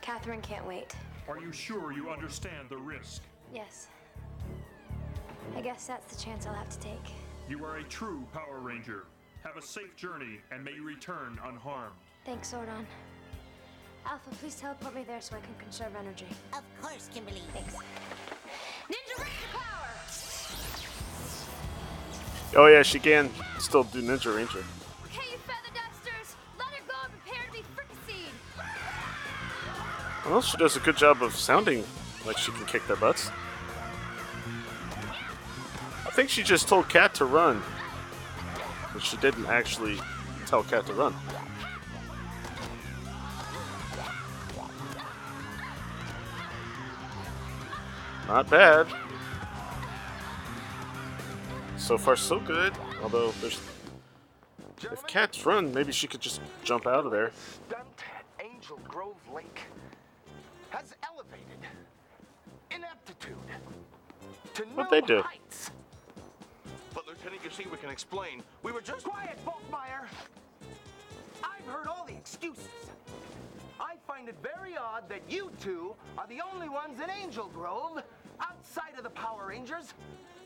Katherine 0.00 0.42
can't 0.42 0.66
wait. 0.66 0.94
Are 1.28 1.40
you 1.40 1.50
sure 1.52 1.92
you 1.92 2.10
understand 2.10 2.68
the 2.68 2.76
risk? 2.76 3.22
Yes. 3.52 3.88
I 5.56 5.60
guess 5.60 5.86
that's 5.86 6.14
the 6.14 6.22
chance 6.22 6.46
I'll 6.46 6.54
have 6.54 6.70
to 6.70 6.78
take. 6.78 7.12
You 7.48 7.64
are 7.64 7.78
a 7.78 7.84
true 7.84 8.24
Power 8.32 8.60
Ranger. 8.60 9.06
Have 9.42 9.56
a 9.56 9.62
safe 9.62 9.96
journey 9.96 10.38
and 10.52 10.62
may 10.62 10.72
you 10.72 10.84
return 10.84 11.38
unharmed. 11.46 11.94
Thanks, 12.26 12.52
Zordon. 12.52 12.84
Alpha, 14.06 14.30
please 14.38 14.54
teleport 14.54 14.94
me 14.94 15.02
there 15.06 15.20
so 15.20 15.36
I 15.36 15.40
can 15.40 15.54
conserve 15.58 15.96
energy. 15.98 16.26
Of 16.52 16.62
course, 16.82 17.08
Kimberly. 17.12 17.42
Thanks. 17.52 17.74
Ninja 17.74 19.18
Ranger 19.18 19.48
power! 19.52 19.88
Oh 22.56 22.66
yeah, 22.66 22.82
she 22.82 22.98
can 22.98 23.30
still 23.58 23.84
do 23.84 24.02
Ninja 24.02 24.34
Ranger. 24.36 24.64
Okay, 25.06 25.30
you 25.32 25.38
feather 25.38 25.72
dusters! 25.72 26.36
Let 26.58 26.68
her 26.68 26.82
go 26.86 26.94
and 27.04 27.12
prepare 27.22 27.46
to 27.46 27.52
be 27.52 27.64
fricasseed! 27.76 28.34
Well, 30.30 30.42
she 30.42 30.56
does 30.58 30.76
a 30.76 30.80
good 30.80 30.96
job 30.96 31.22
of 31.22 31.34
sounding 31.34 31.84
like 32.26 32.36
she 32.36 32.52
can 32.52 32.66
kick 32.66 32.86
their 32.86 32.96
butts. 32.96 33.30
I 36.06 36.10
think 36.10 36.28
she 36.28 36.42
just 36.42 36.68
told 36.68 36.88
Cat 36.88 37.14
to 37.14 37.24
run, 37.24 37.62
she 39.02 39.16
didn't 39.18 39.46
actually 39.46 39.98
tell 40.46 40.62
Cat 40.62 40.86
to 40.86 40.94
run. 40.94 41.14
Not 48.28 48.48
bad. 48.48 48.86
So 51.76 51.98
far, 51.98 52.14
so 52.14 52.38
good. 52.38 52.72
Although 53.02 53.32
there's, 53.40 53.60
if 54.82 55.04
Cat's 55.08 55.44
run, 55.44 55.74
maybe 55.74 55.90
she 55.90 56.06
could 56.06 56.20
just 56.20 56.40
jump 56.62 56.86
out 56.86 57.04
of 57.04 57.10
there. 57.10 57.32
Stunt 57.68 57.86
Angel 58.38 58.78
Grove 58.86 59.16
Lake 59.34 59.62
has 60.70 60.94
elevated 61.02 61.58
in 62.70 62.84
aptitude 62.84 63.34
to 64.54 64.62
What'd 64.62 64.92
they 64.92 65.00
do? 65.00 65.24
But 67.60 67.64
see, 67.64 67.70
we 67.70 67.76
can 67.78 67.90
explain. 67.90 68.42
We 68.62 68.72
were 68.72 68.80
just 68.80 69.04
quiet, 69.04 69.38
Bulkmeier. 69.44 70.06
I've 71.42 71.66
heard 71.66 71.86
all 71.86 72.06
the 72.06 72.14
excuses. 72.14 72.68
I 73.78 73.96
find 74.06 74.28
it 74.28 74.36
very 74.42 74.76
odd 74.76 75.08
that 75.10 75.20
you 75.28 75.50
two 75.60 75.94
are 76.16 76.26
the 76.26 76.40
only 76.40 76.68
ones 76.70 77.00
in 77.02 77.10
Angel 77.10 77.50
Grove, 77.52 78.02
outside 78.40 78.96
of 78.96 79.04
the 79.04 79.10
Power 79.10 79.48
Rangers, 79.48 79.92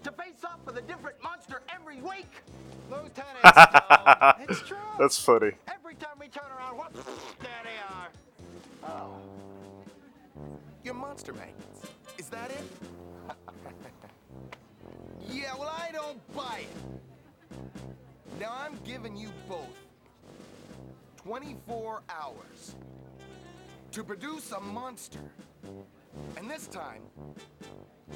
to 0.03 0.11
face 0.13 0.45
off 0.45 0.59
with 0.67 0.77
a 0.77 0.83
different 0.83 1.23
monster 1.23 1.63
every 1.73 2.01
week. 2.01 2.43
Lieutenant, 2.91 3.45
it's 4.51 4.63
true. 4.63 4.77
That's 4.99 5.19
funny. 5.19 5.53
Every 5.69 5.95
time 5.95 6.17
we 6.19 6.27
turn 6.27 6.51
around, 6.59 6.77
what? 6.77 6.93
There 6.95 7.63
they 7.63 7.79
are. 7.95 8.09
Oh. 8.89 9.21
You're 10.83 10.95
monster 10.95 11.33
magnets. 11.33 11.87
Is 12.19 12.29
that 12.29 12.51
it? 12.51 12.65
Yeah, 15.31 15.55
well, 15.59 15.73
I 15.77 15.91
don't 15.93 16.35
buy 16.35 16.61
it. 16.63 18.41
Now, 18.41 18.53
I'm 18.59 18.79
giving 18.85 19.17
you 19.17 19.31
both 19.49 19.69
24 21.25 22.03
hours 22.09 22.75
to 23.93 24.05
produce 24.05 24.53
a 24.53 24.61
monster. 24.61 25.21
And 26.37 26.51
this 26.51 26.67
time, 26.67 27.03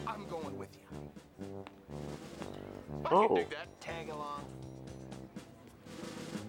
I'm 0.07 0.27
going 0.29 0.59
with 0.59 0.77
you. 0.77 0.99
I 3.05 3.09
can 3.09 3.12
Oh. 3.12 3.45
Tag 3.80 4.09
along. 4.11 4.45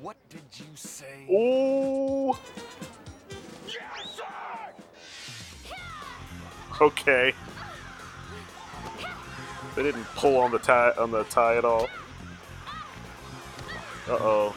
What 0.01 0.17
did 0.29 0.43
you 0.53 0.65
say? 0.75 1.27
Oh. 1.31 2.38
Yes, 3.67 4.15
sir! 4.15 5.73
Okay. 6.81 7.34
They 9.80 9.86
didn't 9.86 10.07
pull 10.17 10.36
on 10.36 10.51
the 10.51 10.59
tie 10.59 10.91
on 10.97 11.09
the 11.09 11.23
tie 11.23 11.55
at 11.55 11.63
all. 11.63 11.88
Uh 14.09 14.17
oh. 14.19 14.55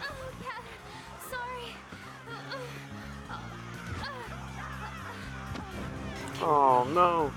Oh, 0.00 0.14
Cat. 0.42 0.62
Sorry. 1.28 1.68
Oh 6.40 6.88
no. 6.94 7.30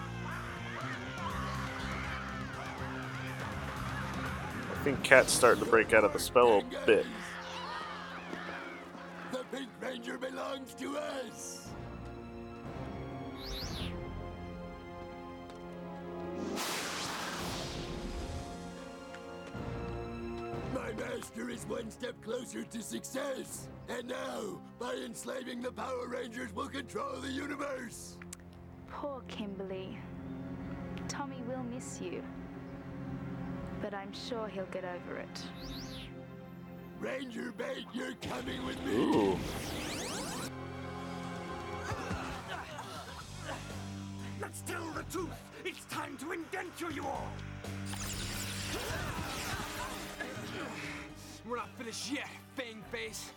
I 4.72 4.84
think 4.86 5.04
Cat's 5.04 5.34
starting 5.34 5.66
to 5.66 5.70
break 5.70 5.94
out 5.94 6.06
of 6.06 6.14
the 6.14 6.20
spell 6.20 6.60
a 6.60 6.86
bit. 6.86 7.06
The 9.34 9.44
Pink 9.52 9.68
Ranger 9.82 10.18
belongs 10.18 10.74
to 10.76 10.98
us. 10.98 11.55
One 21.86 21.92
step 21.92 22.20
closer 22.24 22.64
to 22.64 22.82
success. 22.82 23.68
And 23.90 24.08
now, 24.08 24.60
by 24.80 24.96
enslaving 25.06 25.62
the 25.62 25.72
Power 25.72 26.08
Rangers, 26.08 26.52
we'll 26.56 26.68
control 26.68 27.18
the 27.22 27.32
universe. 27.32 28.18
Poor 28.90 29.22
Kimberly. 29.28 29.96
Tommy 31.08 31.44
will 31.48 31.62
miss 31.62 32.02
you. 32.02 32.24
But 33.84 33.94
I'm 33.94 34.12
sure 34.12 34.48
he'll 34.48 34.66
get 34.72 34.84
over 34.84 35.18
it. 35.18 35.44
Ranger 37.00 37.54
Bait, 37.56 37.86
you're 37.94 38.16
coming 38.16 38.66
with 38.66 38.84
me. 38.84 38.96
Ooh. 38.96 39.38
Let's 44.42 44.62
tell 44.62 44.90
the 44.92 45.04
truth. 45.12 45.30
It's 45.64 45.86
time 45.86 46.18
to 46.18 46.32
indenture 46.32 46.90
you 46.92 47.04
all. 47.04 47.32
We're 51.86 51.92
not 51.92 51.98
finished 51.98 52.12
yet, 52.12 52.28
Fang 52.56 52.82
Face. 52.92 53.32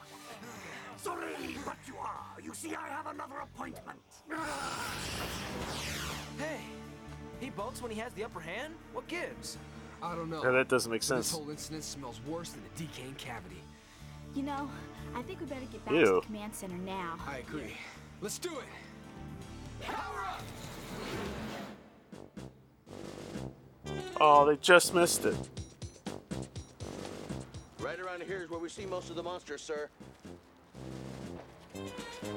Sorry, 0.96 1.56
but 1.64 1.76
you 1.86 1.96
are. 2.00 2.40
You 2.42 2.54
see, 2.54 2.74
I 2.74 2.88
have 2.88 3.06
another 3.06 3.36
appointment. 3.42 3.98
Hey, 6.38 6.60
he 7.40 7.50
bulks 7.50 7.82
when 7.82 7.90
he 7.90 7.98
has 7.98 8.12
the 8.14 8.24
upper 8.24 8.40
hand? 8.40 8.74
What 8.92 9.06
gives? 9.06 9.58
I 10.02 10.14
don't 10.14 10.30
know. 10.30 10.42
Yeah, 10.42 10.52
that 10.52 10.68
doesn't 10.68 10.90
make 10.90 11.02
sense. 11.02 11.30
This 11.30 11.38
whole 11.38 11.50
incident 11.50 11.84
smells 11.84 12.20
worse 12.26 12.50
than 12.50 12.62
a 12.62 12.78
decaying 12.78 13.14
cavity. 13.16 13.62
You 14.34 14.44
know, 14.44 14.70
I 15.14 15.22
think 15.22 15.40
we 15.40 15.46
better 15.46 15.66
get 15.70 15.84
back 15.84 15.94
Ew. 15.94 16.04
to 16.04 16.12
the 16.12 16.20
command 16.20 16.54
center 16.54 16.78
now. 16.78 17.16
I 17.26 17.38
agree. 17.38 17.76
Let's 18.20 18.38
do 18.38 18.50
it. 18.50 19.82
Power 19.82 20.26
up! 20.26 20.42
Oh, 24.20 24.46
they 24.46 24.56
just 24.56 24.94
missed 24.94 25.24
it. 25.24 25.36
Right 27.88 28.00
around 28.00 28.22
here 28.22 28.42
is 28.42 28.50
where 28.50 28.60
we 28.60 28.68
see 28.68 28.84
most 28.84 29.08
of 29.08 29.16
the 29.16 29.22
monsters, 29.22 29.62
sir. 29.62 29.88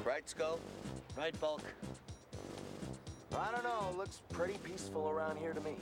Right, 0.02 0.26
Skull? 0.26 0.58
Right, 1.14 1.38
Bulk? 1.42 1.60
I 3.36 3.50
don't 3.50 3.62
know. 3.62 3.94
Looks 3.98 4.22
pretty 4.32 4.54
peaceful 4.64 5.10
around 5.10 5.36
here 5.36 5.52
to 5.52 5.60
me. 5.60 5.74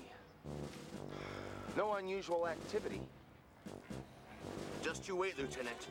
No 1.76 1.92
unusual 1.92 2.48
activity. 2.48 3.00
Just 4.82 5.06
you 5.06 5.14
wait, 5.14 5.38
Lieutenant. 5.38 5.86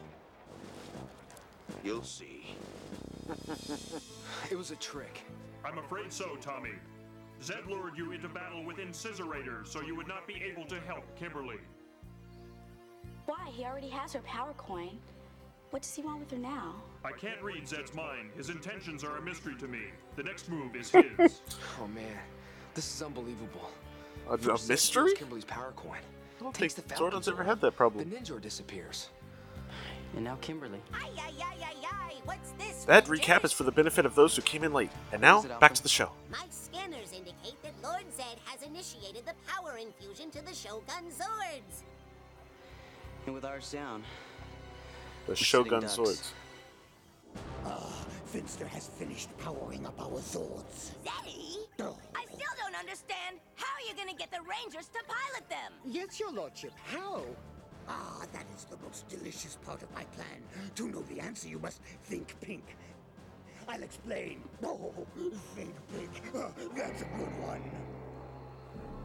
You'll 1.81 2.03
see. 2.03 2.57
It 4.51 4.57
was 4.57 4.71
a 4.71 4.75
trick. 4.75 5.21
I'm 5.63 5.77
afraid 5.77 6.11
so, 6.11 6.35
Tommy. 6.41 6.73
Zed 7.41 7.65
lured 7.65 7.97
you 7.97 8.11
into 8.11 8.27
battle 8.27 8.65
with 8.65 8.75
Incisorators 8.75 9.67
so 9.67 9.79
you 9.79 9.95
would 9.95 10.07
not 10.07 10.27
be 10.27 10.43
able 10.43 10.65
to 10.65 10.81
help 10.81 11.03
Kimberly. 11.17 11.59
Why? 13.29 13.51
He 13.51 13.63
already 13.63 13.89
has 13.89 14.11
her 14.13 14.21
power 14.21 14.53
coin. 14.57 14.97
What 15.69 15.83
does 15.83 15.93
he 15.93 16.01
want 16.01 16.19
with 16.19 16.31
her 16.31 16.37
now? 16.37 16.73
I 17.05 17.11
can't 17.11 17.39
read 17.43 17.67
Zed's 17.67 17.93
mind. 17.93 18.31
His 18.35 18.49
intentions 18.49 19.03
are 19.03 19.17
a 19.17 19.21
mystery 19.21 19.53
to 19.59 19.67
me. 19.67 19.81
The 20.15 20.23
next 20.23 20.49
move 20.49 20.75
is 20.75 20.89
his. 20.89 21.41
Oh 21.79 21.87
man, 21.87 22.17
this 22.73 22.91
is 22.91 23.03
unbelievable. 23.03 23.69
A, 24.27 24.33
a 24.33 24.59
mystery? 24.67 25.13
Kimberly's 25.13 25.45
power 25.45 25.73
coin. 25.75 25.99
I 26.39 26.43
don't 26.43 26.55
Takes 26.55 26.73
think 26.73 26.87
the 26.87 26.95
Zordon's 26.95 27.25
Falcon 27.27 27.33
ever 27.33 27.43
had 27.43 27.61
that 27.61 27.75
problem. 27.75 28.09
The 28.09 28.15
Ninja 28.15 28.41
disappears. 28.41 29.09
And 30.15 30.23
now 30.25 30.37
Kimberly. 30.41 30.81
Ay, 30.91 31.11
ay, 31.19 31.33
ay, 31.39 31.57
ay, 31.61 31.75
ay. 31.83 32.13
What's 32.25 32.51
this? 32.53 32.83
That 32.85 33.05
recap 33.05 33.45
is 33.45 33.51
for 33.51 33.63
the 33.63 33.71
benefit 33.71 34.07
of 34.07 34.15
those 34.15 34.35
who 34.35 34.41
came 34.41 34.63
in 34.63 34.73
late. 34.73 34.89
And 35.11 35.21
now, 35.21 35.43
back 35.59 35.75
to 35.75 35.83
the 35.83 35.89
show. 35.89 36.11
My 36.31 36.45
scanners 36.49 37.13
indicate 37.15 37.61
that 37.61 37.73
Lord 37.83 38.05
Zed 38.17 38.39
has 38.45 38.63
initiated 38.63 39.27
the 39.27 39.35
power 39.45 39.77
infusion 39.77 40.31
to 40.31 40.43
the 40.43 40.53
Shogun 40.55 41.11
Zords. 41.11 41.83
And 43.25 43.35
with 43.35 43.45
ours 43.45 43.71
down, 43.71 44.03
The 45.25 45.31
We're 45.31 45.35
Shogun 45.35 45.83
Zords. 45.83 46.31
Ah, 47.65 48.05
Finster 48.25 48.67
has 48.67 48.87
finished 48.87 49.29
powering 49.37 49.85
up 49.85 49.99
our 49.99 50.19
Zords. 50.19 50.91
Zeddy? 51.03 51.57
Oh. 51.79 51.97
I 52.15 52.25
still 52.25 52.55
don't 52.57 52.75
understand. 52.75 53.37
How 53.55 53.67
are 53.67 53.87
you 53.87 53.95
gonna 53.95 54.17
get 54.17 54.31
the 54.31 54.39
Rangers 54.41 54.87
to 54.87 54.99
pilot 55.07 55.47
them? 55.49 55.73
Yes, 55.85 56.19
your 56.19 56.31
lordship. 56.31 56.71
How? 56.85 57.23
Ah, 57.87 58.23
that 58.31 58.45
is 58.55 58.65
the 58.65 58.77
most 58.83 59.07
delicious 59.09 59.57
part 59.65 59.81
of 59.81 59.91
my 59.93 60.03
plan. 60.05 60.43
To 60.75 60.87
know 60.87 61.01
the 61.03 61.19
answer, 61.19 61.47
you 61.47 61.59
must 61.59 61.81
think 62.03 62.35
pink. 62.41 62.75
I'll 63.67 63.83
explain. 63.83 64.41
Oh, 64.63 64.93
think 65.55 65.75
pink. 65.95 66.21
Ah, 66.35 66.51
that's 66.75 67.01
a 67.01 67.05
good 67.05 67.39
one. 67.45 67.61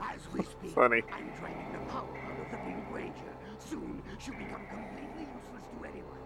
As 0.01 0.21
we 0.33 0.43
speak, 0.43 0.73
Funny. 0.75 1.03
I'm 1.13 1.31
draining 1.39 1.73
the 1.73 1.79
power 1.91 2.17
out 2.17 2.41
of 2.41 2.51
the 2.51 2.57
Pink 2.59 2.85
Ranger. 2.93 3.33
Soon, 3.59 4.03
she'll 4.19 4.35
become 4.35 4.63
completely 4.69 5.27
useless 5.33 5.65
to 5.71 5.85
anyone. 5.85 6.19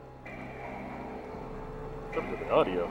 The 2.41 2.51
audio. 2.51 2.91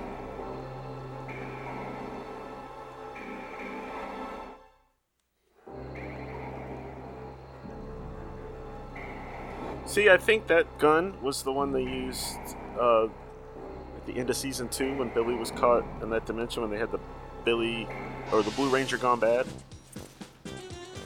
See, 9.86 10.10
I 10.10 10.18
think 10.18 10.48
that 10.48 10.78
gun 10.80 11.22
was 11.22 11.44
the 11.44 11.52
one 11.52 11.72
they 11.72 11.82
used 11.82 12.38
uh, 12.80 13.06
at 13.06 14.06
the 14.06 14.18
end 14.18 14.30
of 14.30 14.38
season 14.38 14.70
two 14.70 14.96
when 14.98 15.10
Billy 15.10 15.34
was 15.34 15.52
caught 15.52 15.84
in 16.02 16.10
that 16.12 16.26
dimension 16.26 16.62
when 16.62 16.72
they 16.72 16.78
had 16.78 16.92
the 16.92 17.00
Billy 17.44 17.88
or 18.32 18.44
the 18.44 18.52
Blue 18.52 18.70
Ranger 18.70 18.98
gone 18.98 19.20
bad. 19.20 19.48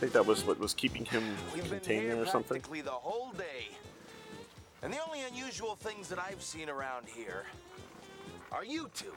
I 0.01 0.05
think 0.05 0.13
that 0.13 0.25
was 0.25 0.43
what 0.43 0.57
was 0.57 0.73
keeping 0.73 1.05
him 1.05 1.23
contained 1.53 2.09
there 2.09 2.17
or 2.19 2.25
something. 2.25 2.59
practically 2.59 2.81
the 2.81 2.89
whole 2.89 3.33
day. 3.33 3.69
And 4.81 4.91
the 4.91 4.97
only 5.05 5.21
unusual 5.21 5.75
things 5.75 6.09
that 6.09 6.17
I've 6.17 6.41
seen 6.41 6.71
around 6.71 7.05
here 7.05 7.43
are 8.51 8.65
you 8.65 8.89
two. 8.95 9.13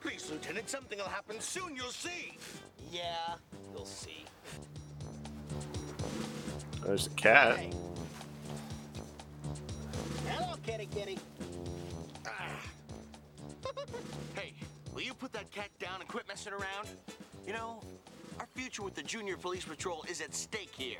Please, 0.00 0.28
Lieutenant, 0.32 0.68
something 0.68 0.98
will 0.98 1.04
happen 1.04 1.40
soon. 1.40 1.76
You'll 1.76 1.86
see. 1.92 2.36
Yeah, 2.90 3.36
you'll 3.72 3.84
see. 3.84 4.24
There's 6.84 7.06
a 7.06 7.10
cat. 7.10 7.72
Hello, 10.26 10.56
kitty 10.66 10.88
kitty. 10.92 11.18
Ah. 12.26 12.60
hey, 14.34 14.52
will 14.92 15.02
you 15.02 15.14
put 15.14 15.32
that 15.32 15.48
cat 15.52 15.68
down 15.78 16.00
and 16.00 16.08
quit 16.08 16.26
messing 16.26 16.54
around? 16.54 16.88
You 17.46 17.52
know, 17.52 17.80
our 18.40 18.46
future 18.54 18.82
with 18.82 18.94
the 18.94 19.02
Junior 19.02 19.36
Police 19.36 19.64
Patrol 19.64 20.04
is 20.08 20.20
at 20.20 20.34
stake 20.34 20.72
here. 20.76 20.98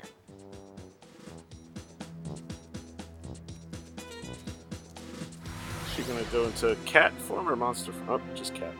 She 5.95 6.03
gonna 6.03 6.23
go 6.31 6.45
into 6.45 6.75
cat 6.85 7.13
form 7.21 7.47
or 7.47 7.55
monster 7.55 7.93
form? 7.93 8.21
Oh, 8.21 8.35
just 8.35 8.53
cat. 8.53 8.73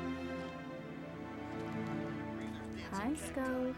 Hi, 2.92 3.14
Skull. 3.16 3.74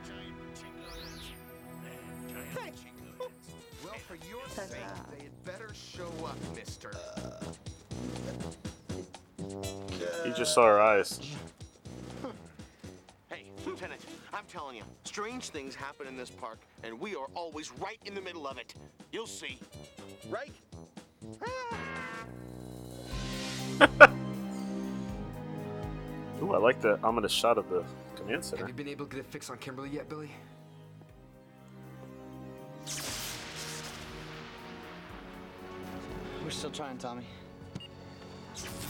Well, 3.84 3.94
for 4.08 4.16
your 4.28 4.48
sake, 4.50 4.70
they 4.72 5.24
had 5.24 5.46
better 5.46 5.74
show 5.74 6.12
up, 6.26 6.38
mister. 6.56 6.92
He 10.26 10.34
just 10.34 10.54
saw 10.54 10.66
her 10.66 10.82
eyes. 10.82 11.20
Telling 14.78 14.78
you, 14.78 14.84
strange 15.04 15.50
things 15.50 15.76
happen 15.76 16.08
in 16.08 16.16
this 16.18 16.30
park, 16.30 16.60
and 16.84 17.00
we 17.00 17.16
are 17.16 17.28
always 17.34 17.72
right 17.80 18.00
in 18.06 18.14
the 18.14 18.22
middle 18.22 18.48
of 18.48 18.58
it. 18.58 18.74
You'll 19.12 19.28
see. 19.28 19.60
Right? 20.30 20.52
Ooh, 26.42 26.54
I 26.54 26.58
like 26.58 26.82
the 26.82 27.00
ominous 27.04 27.32
shot 27.32 27.58
of 27.58 27.70
the 27.70 27.84
command 28.16 28.46
center. 28.46 28.62
Have 28.62 28.70
you 28.70 28.76
been 28.76 28.88
able 28.88 29.06
to 29.06 29.16
get 29.16 29.26
a 29.26 29.28
fix 29.28 29.50
on 29.50 29.58
Kimberly 29.58 29.90
yet, 29.90 30.08
Billy? 30.10 30.30
we're 36.44 36.52
still 36.52 36.72
trying, 36.72 36.98
Tommy. 36.98 37.26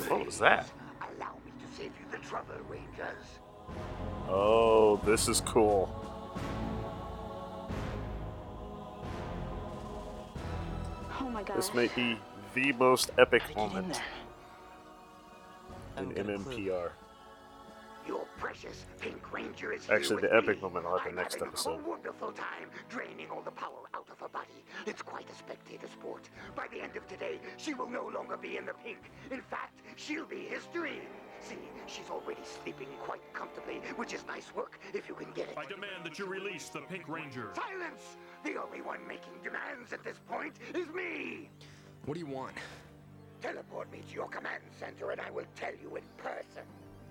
What 0.07 0.25
was 0.27 0.37
that? 0.37 0.69
Allow 1.01 1.33
me 1.43 1.51
to 1.59 1.65
save 1.75 1.91
you 1.99 2.05
the 2.11 2.19
trouble, 2.19 2.53
Rangers. 2.69 3.25
Oh, 4.29 4.97
this 5.05 5.27
is 5.27 5.41
cool. 5.41 5.89
Oh 11.19 11.29
my 11.29 11.43
god. 11.43 11.57
This 11.57 11.73
may 11.73 11.87
be 11.95 12.17
the 12.53 12.73
most 12.73 13.11
epic 13.17 13.41
How 13.41 13.47
did 13.47 13.57
you 13.57 13.63
get 13.63 13.71
in 13.71 13.73
moment 13.73 13.95
in 13.95 14.01
I 15.95 15.99
haven't 15.99 16.15
got 16.15 16.29
a 16.29 16.39
clue. 16.39 16.67
MMPR. 16.67 16.89
Your 18.07 18.25
precious 18.37 18.85
Pink 19.01 19.33
Ranger 19.33 19.73
is 19.73 19.89
Actually, 19.89 20.21
here 20.21 20.29
the 20.29 20.35
epic 20.37 20.55
me. 20.57 20.61
moment 20.61 20.85
will 20.85 20.97
happen 20.97 21.11
I'm 21.11 21.15
next 21.17 21.41
episode. 21.41 21.81
A 21.81 21.89
wonderful 21.89 22.31
time 22.31 22.69
draining 22.89 23.29
all 23.29 23.41
the 23.41 23.51
power 23.51 23.83
out 23.93 24.07
of 24.09 24.17
her 24.19 24.29
body. 24.29 24.63
It's 24.85 25.01
quite 25.01 25.29
a 25.29 25.35
spectator 25.35 25.87
sport. 25.87 26.29
By 26.55 26.67
the 26.71 26.81
end 26.81 26.95
of 26.95 27.05
today, 27.07 27.39
she 27.57 27.73
will 27.73 27.89
no 27.89 28.07
longer 28.07 28.37
be 28.37 28.55
in 28.55 28.65
the 28.65 28.73
pink. 28.73 29.11
In 29.29 29.41
fact, 29.41 29.81
she'll 29.97 30.25
be 30.25 30.47
history. 30.49 31.01
See, 31.41 31.57
she's 31.85 32.09
already 32.09 32.41
sleeping 32.63 32.87
quite 33.03 33.21
comfortably, 33.33 33.81
which 33.97 34.13
is 34.13 34.25
nice 34.25 34.55
work 34.55 34.79
if 34.93 35.09
you 35.09 35.15
can 35.15 35.31
get 35.33 35.49
it. 35.49 35.57
I 35.57 35.65
demand 35.65 36.05
that 36.05 36.17
you 36.17 36.25
release 36.25 36.69
the 36.69 36.79
Pink 36.81 37.07
Ranger. 37.09 37.51
Silence! 37.55 38.17
The 38.43 38.55
only 38.55 38.81
one 38.81 39.05
making 39.07 39.33
demands 39.43 39.91
at 39.91 40.03
this 40.03 40.17
point 40.29 40.53
is 40.73 40.87
me. 40.89 41.49
What 42.05 42.13
do 42.13 42.21
you 42.21 42.25
want? 42.25 42.55
Teleport 43.41 43.91
me 43.91 44.01
to 44.07 44.15
your 44.15 44.29
command 44.29 44.63
center 44.79 45.11
and 45.11 45.21
I 45.21 45.29
will 45.29 45.45
tell 45.55 45.73
you 45.81 45.95
in 45.97 46.03
person. 46.17 46.63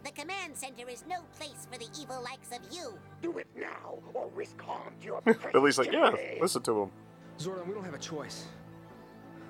The 0.04 0.10
command 0.12 0.56
center 0.56 0.88
is 0.88 1.04
no 1.08 1.16
place 1.36 1.66
for 1.70 1.78
the 1.78 1.88
evil 2.00 2.22
likes 2.22 2.50
of 2.52 2.60
you. 2.72 2.94
Do 3.22 3.38
it 3.38 3.46
now 3.56 3.98
or 4.14 4.28
risk 4.34 4.60
harm 4.60 4.94
to 5.00 5.06
your 5.06 5.20
Billy's 5.52 5.78
like, 5.78 5.90
yeah, 5.92 6.10
Kimberly." 6.10 6.38
listen 6.40 6.62
to 6.62 6.82
him. 6.82 6.90
Zordon, 7.38 7.66
we 7.66 7.74
don't 7.74 7.84
have 7.84 7.94
a 7.94 7.98
choice. 7.98 8.44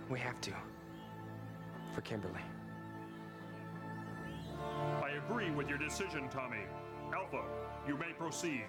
We 0.09 0.19
have 0.21 0.41
to. 0.43 0.53
For 1.95 2.01
Kimberly. 2.01 2.41
I 5.03 5.11
agree 5.27 5.51
with 5.51 5.69
your 5.69 5.79
decision, 5.79 6.29
Tommy. 6.29 6.65
Alpha, 7.15 7.43
you 7.87 7.97
may 7.97 8.13
proceed. 8.19 8.65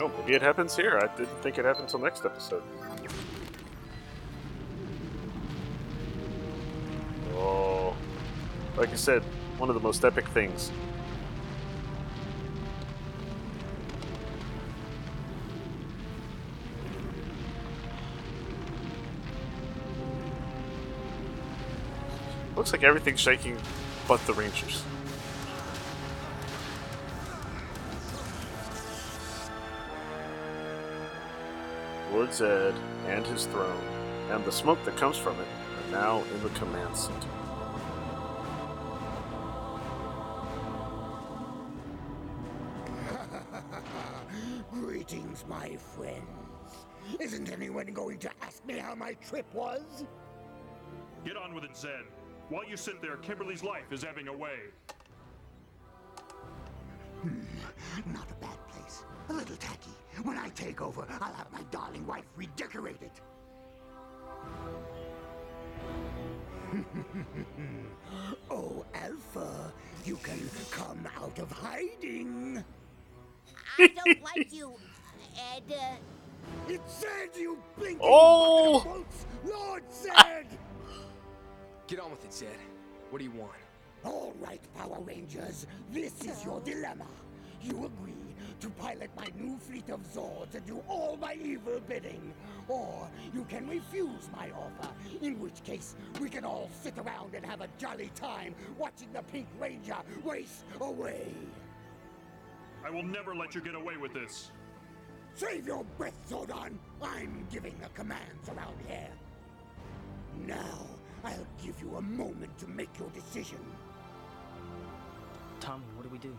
Oh, 0.00 0.10
maybe 0.20 0.34
it 0.34 0.42
happens 0.42 0.76
here. 0.76 0.98
I 0.98 1.16
didn't 1.16 1.40
think 1.42 1.58
it 1.58 1.64
happened 1.64 1.84
until 1.84 2.00
next 2.00 2.24
episode. 2.24 2.62
Oh, 7.34 7.77
like 8.78 8.90
I 8.90 8.96
said, 8.96 9.24
one 9.58 9.68
of 9.68 9.74
the 9.74 9.80
most 9.80 10.04
epic 10.04 10.28
things. 10.28 10.70
Looks 22.54 22.72
like 22.72 22.84
everything's 22.84 23.20
shaking 23.20 23.56
but 24.06 24.24
the 24.26 24.32
Rangers. 24.34 24.84
Lord 32.12 32.32
Zed 32.32 32.74
and 33.06 33.26
his 33.26 33.46
throne, 33.46 33.82
and 34.30 34.44
the 34.44 34.52
smoke 34.52 34.82
that 34.84 34.96
comes 34.96 35.16
from 35.16 35.38
it, 35.40 35.46
are 35.46 35.90
now 35.92 36.22
in 36.34 36.42
the 36.42 36.48
command 36.50 36.96
center. 36.96 37.28
Greetings, 45.08 45.44
my 45.48 45.74
friends. 45.76 46.22
Isn't 47.18 47.50
anyone 47.50 47.86
going 47.86 48.18
to 48.18 48.30
ask 48.42 48.62
me 48.66 48.76
how 48.76 48.94
my 48.94 49.14
trip 49.14 49.46
was? 49.54 50.04
Get 51.24 51.34
on 51.34 51.54
with 51.54 51.64
it, 51.64 51.74
Zed. 51.74 52.04
While 52.50 52.68
you 52.68 52.76
sit 52.76 53.00
there, 53.00 53.16
Kimberly's 53.16 53.62
life 53.62 53.90
is 53.90 54.04
ebbing 54.04 54.28
away. 54.28 54.58
Hmm, 57.22 57.40
not 58.12 58.30
a 58.30 58.34
bad 58.34 58.58
place. 58.68 59.04
A 59.30 59.32
little 59.32 59.56
tacky. 59.56 59.92
When 60.24 60.36
I 60.36 60.50
take 60.50 60.82
over, 60.82 61.06
I'll 61.08 61.32
have 61.32 61.50
my 61.52 61.62
darling 61.70 62.06
wife 62.06 62.26
redecorated. 62.36 63.12
oh, 68.50 68.84
Alpha, 68.94 69.72
you 70.04 70.16
can 70.16 70.50
come 70.70 71.08
out 71.18 71.38
of 71.38 71.50
hiding. 71.50 72.62
I 73.78 73.86
don't 73.86 74.22
like 74.22 74.52
you, 74.52 74.74
Ed. 75.38 75.62
Uh, 75.72 76.72
It 76.72 76.80
said 76.86 77.30
you 77.38 77.58
blinking 77.76 78.00
Oh! 78.02 78.80
bucket 78.80 78.92
boats, 78.92 79.26
Lord 79.44 79.82
Zed. 79.92 80.46
Get 81.86 82.00
on 82.00 82.10
with 82.10 82.24
it, 82.24 82.32
Zed. 82.32 82.48
What 83.10 83.18
do 83.18 83.24
you 83.24 83.30
want? 83.30 83.52
All 84.04 84.34
right, 84.40 84.60
Power 84.76 84.98
Rangers, 85.00 85.66
this 85.90 86.22
is 86.24 86.44
your 86.44 86.60
dilemma. 86.60 87.06
You 87.62 87.86
agree 87.86 88.14
to 88.60 88.70
pilot 88.70 89.10
my 89.16 89.26
new 89.36 89.56
fleet 89.58 89.88
of 89.90 90.00
Zords 90.12 90.54
and 90.54 90.64
do 90.66 90.82
all 90.88 91.16
my 91.20 91.34
evil 91.34 91.80
bidding, 91.88 92.32
or 92.68 93.08
you 93.34 93.44
can 93.48 93.68
refuse 93.68 94.28
my 94.32 94.50
offer, 94.50 94.92
in 95.22 95.40
which 95.40 95.62
case 95.64 95.96
we 96.20 96.28
can 96.28 96.44
all 96.44 96.70
sit 96.82 96.96
around 96.98 97.34
and 97.34 97.44
have 97.44 97.60
a 97.60 97.68
jolly 97.78 98.10
time 98.14 98.54
watching 98.78 99.08
the 99.12 99.22
Pink 99.22 99.48
Ranger 99.60 99.96
race 100.24 100.62
away. 100.80 101.32
I 102.84 102.90
will 102.90 103.02
never 103.02 103.34
let 103.34 103.54
you 103.54 103.60
get 103.60 103.74
away 103.74 103.96
with 103.96 104.12
this. 104.12 104.50
Save 105.38 105.68
your 105.68 105.84
breath, 105.96 106.18
Zordon. 106.28 106.72
I'm 107.00 107.46
giving 107.52 107.72
the 107.80 107.88
commands 107.90 108.48
around 108.48 108.74
here. 108.88 109.06
Now, 110.48 110.84
I'll 111.22 111.46
give 111.64 111.80
you 111.80 111.94
a 111.94 112.02
moment 112.02 112.58
to 112.58 112.66
make 112.66 112.88
your 112.98 113.08
decision. 113.10 113.60
Tommy, 115.60 115.84
what 115.94 116.02
do 116.02 116.08
we 116.08 116.18
do? 116.18 116.36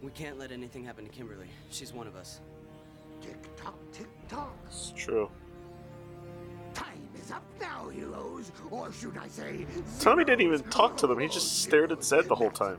We 0.00 0.12
can't 0.12 0.38
let 0.38 0.50
anything 0.50 0.82
happen 0.82 1.04
to 1.04 1.10
Kimberly. 1.10 1.48
She's 1.70 1.92
one 1.92 2.06
of 2.06 2.16
us. 2.16 2.40
Tick 3.20 3.54
tock, 3.54 3.76
tick 3.92 4.08
tock. 4.30 4.56
It's 4.66 4.94
true. 4.96 5.30
Time 6.72 7.06
is 7.22 7.30
up 7.30 7.44
now, 7.60 7.90
heroes. 7.90 8.50
Or 8.70 8.90
should 8.92 9.18
I 9.18 9.28
say, 9.28 9.66
Tommy 10.00 10.24
didn't 10.24 10.46
even 10.46 10.62
talk 10.70 10.96
to 10.98 11.06
them, 11.06 11.18
he 11.18 11.28
just 11.28 11.60
stared 11.62 11.92
at 11.92 12.02
Zed 12.02 12.28
the 12.28 12.34
whole 12.34 12.50
time. 12.50 12.78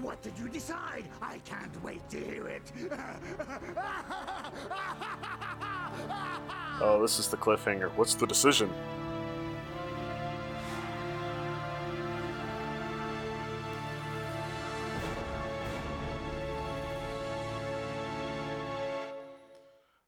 now, 0.00 0.06
what 0.06 0.22
did 0.22 0.32
you 0.38 0.48
decide? 0.48 1.04
I 1.22 1.38
can't 1.38 1.82
wait 1.82 2.08
to 2.10 2.18
hear 2.18 2.48
it. 2.48 2.72
Oh, 6.82 7.02
this 7.02 7.18
is 7.18 7.28
the 7.28 7.36
cliffhanger. 7.36 7.90
What's 7.96 8.14
the 8.14 8.26
decision? 8.26 8.70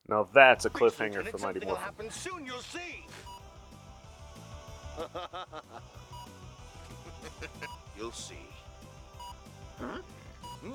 Now 0.08 0.26
that's 0.32 0.64
a 0.64 0.70
cliffhanger 0.70 1.26
for 1.28 1.36
Mighty 1.38 1.60
Something 1.60 1.68
Morphin. 1.68 1.84
happen 1.84 2.10
soon, 2.10 2.46
you'll 2.46 2.58
see. 2.60 3.04
you'll 7.98 8.12
see. 8.12 8.51
Huh? 9.82 9.98
Hmm. 10.60 10.68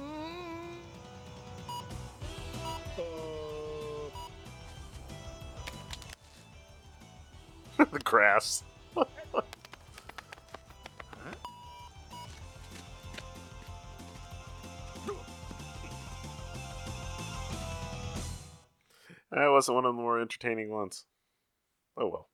the 7.91 7.99
grass. 7.99 8.63
That 19.31 19.51
wasn't 19.51 19.75
one 19.75 19.85
of 19.85 19.95
the 19.95 20.01
more 20.01 20.19
entertaining 20.19 20.69
ones. 20.69 21.05
Oh 21.95 22.07
well. 22.07 22.27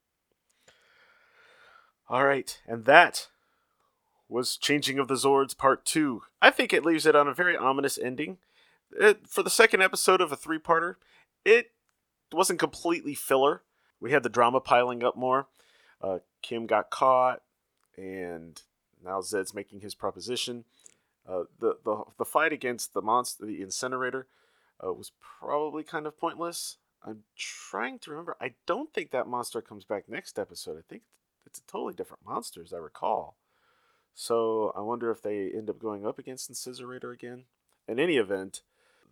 All 2.07 2.25
right, 2.25 2.59
and 2.65 2.85
that 2.85 3.27
was 4.33 4.57
Changing 4.57 4.97
of 4.97 5.07
the 5.07 5.13
Zords 5.13 5.55
Part 5.55 5.85
2. 5.85 6.23
I 6.41 6.49
think 6.49 6.73
it 6.73 6.83
leaves 6.83 7.05
it 7.05 7.15
on 7.15 7.27
a 7.27 7.35
very 7.35 7.55
ominous 7.55 7.99
ending. 7.99 8.39
It, 8.91 9.27
for 9.27 9.43
the 9.43 9.49
second 9.49 9.83
episode 9.83 10.21
of 10.21 10.31
a 10.31 10.35
three 10.35 10.57
parter, 10.57 10.95
it 11.45 11.71
wasn't 12.31 12.59
completely 12.59 13.13
filler. 13.13 13.61
We 13.99 14.11
had 14.11 14.23
the 14.23 14.29
drama 14.29 14.59
piling 14.59 15.03
up 15.03 15.15
more. 15.15 15.47
Uh, 16.01 16.19
Kim 16.41 16.65
got 16.65 16.89
caught, 16.89 17.43
and 17.95 18.59
now 19.05 19.21
Zed's 19.21 19.53
making 19.53 19.81
his 19.81 19.93
proposition. 19.93 20.65
Uh, 21.29 21.43
the, 21.59 21.77
the 21.85 22.03
the 22.17 22.25
fight 22.25 22.51
against 22.51 22.93
the 22.93 23.01
monster, 23.01 23.45
the 23.45 23.61
Incisorator, 23.61 24.23
uh, 24.83 24.91
was 24.91 25.11
probably 25.39 25.83
kind 25.83 26.05
of 26.07 26.17
pointless. 26.17 26.77
I'm 27.05 27.23
trying 27.37 27.99
to 27.99 28.09
remember. 28.09 28.35
I 28.41 28.55
don't 28.65 28.93
think 28.93 29.11
that 29.11 29.27
monster 29.27 29.61
comes 29.61 29.85
back 29.85 30.09
next 30.09 30.37
episode. 30.39 30.77
I 30.77 30.83
think 30.89 31.03
it's 31.45 31.59
a 31.59 31.71
totally 31.71 31.93
different 31.93 32.25
monster, 32.25 32.61
as 32.63 32.73
I 32.73 32.77
recall. 32.77 33.37
So 34.15 34.71
I 34.75 34.81
wonder 34.81 35.11
if 35.11 35.21
they 35.21 35.49
end 35.49 35.69
up 35.69 35.79
going 35.79 36.05
up 36.05 36.19
against 36.19 36.51
Incisorator 36.51 37.13
again. 37.13 37.45
In 37.87 37.99
any 37.99 38.17
event, 38.17 38.61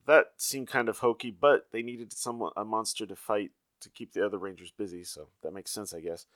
that 0.07 0.33
seemed 0.37 0.67
kind 0.67 0.89
of 0.89 0.99
hokey, 0.99 1.31
but 1.31 1.67
they 1.71 1.81
needed 1.81 2.13
someone 2.13 2.51
a 2.55 2.63
monster 2.63 3.05
to 3.05 3.15
fight 3.15 3.51
to 3.81 3.89
keep 3.89 4.13
the 4.13 4.25
other 4.25 4.37
Rangers 4.37 4.71
busy, 4.71 5.03
so 5.03 5.27
that 5.41 5.53
makes 5.53 5.71
sense, 5.71 5.93
I 5.93 5.99
guess. 5.99 6.27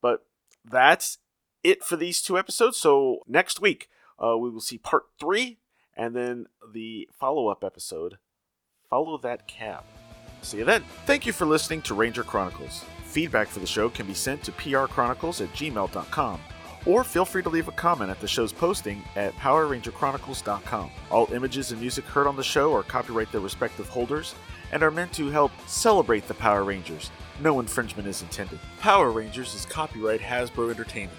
But 0.00 0.24
that's 0.64 1.18
it 1.62 1.84
for 1.84 1.96
these 1.96 2.22
two 2.22 2.38
episodes. 2.38 2.78
So 2.78 3.20
next 3.26 3.60
week, 3.60 3.88
uh, 4.22 4.36
we 4.36 4.50
will 4.50 4.60
see 4.60 4.78
part 4.78 5.04
three, 5.20 5.58
and 5.96 6.16
then 6.16 6.46
the 6.72 7.08
follow 7.12 7.48
up 7.48 7.62
episode, 7.62 8.18
Follow 8.88 9.18
That 9.18 9.46
Cab. 9.46 9.84
See 10.42 10.58
you 10.58 10.64
then. 10.64 10.82
Thank 11.04 11.26
you 11.26 11.32
for 11.32 11.44
listening 11.44 11.82
to 11.82 11.94
Ranger 11.94 12.22
Chronicles. 12.22 12.84
Feedback 13.04 13.48
for 13.48 13.60
the 13.60 13.66
show 13.66 13.88
can 13.88 14.06
be 14.06 14.14
sent 14.14 14.42
to 14.44 14.52
prchronicles 14.52 15.42
at 15.42 15.52
gmail.com 15.54 16.40
or 16.86 17.04
feel 17.04 17.24
free 17.24 17.42
to 17.42 17.48
leave 17.48 17.68
a 17.68 17.72
comment 17.72 18.10
at 18.10 18.20
the 18.20 18.28
show's 18.28 18.52
posting 18.52 19.02
at 19.16 19.34
PowerRangerChronicles.com. 19.34 20.90
All 21.10 21.32
images 21.32 21.72
and 21.72 21.80
music 21.80 22.04
heard 22.04 22.26
on 22.26 22.36
the 22.36 22.44
show 22.44 22.72
are 22.74 22.82
copyright 22.82 23.30
their 23.32 23.40
respective 23.40 23.88
holders 23.88 24.34
and 24.72 24.82
are 24.82 24.90
meant 24.90 25.12
to 25.14 25.28
help 25.28 25.52
celebrate 25.66 26.26
the 26.28 26.34
Power 26.34 26.64
Rangers. 26.64 27.10
No 27.40 27.60
infringement 27.60 28.08
is 28.08 28.22
intended. 28.22 28.58
Power 28.80 29.10
Rangers 29.10 29.54
is 29.54 29.66
copyright 29.66 30.20
Hasbro 30.20 30.70
Entertainment. 30.70 31.18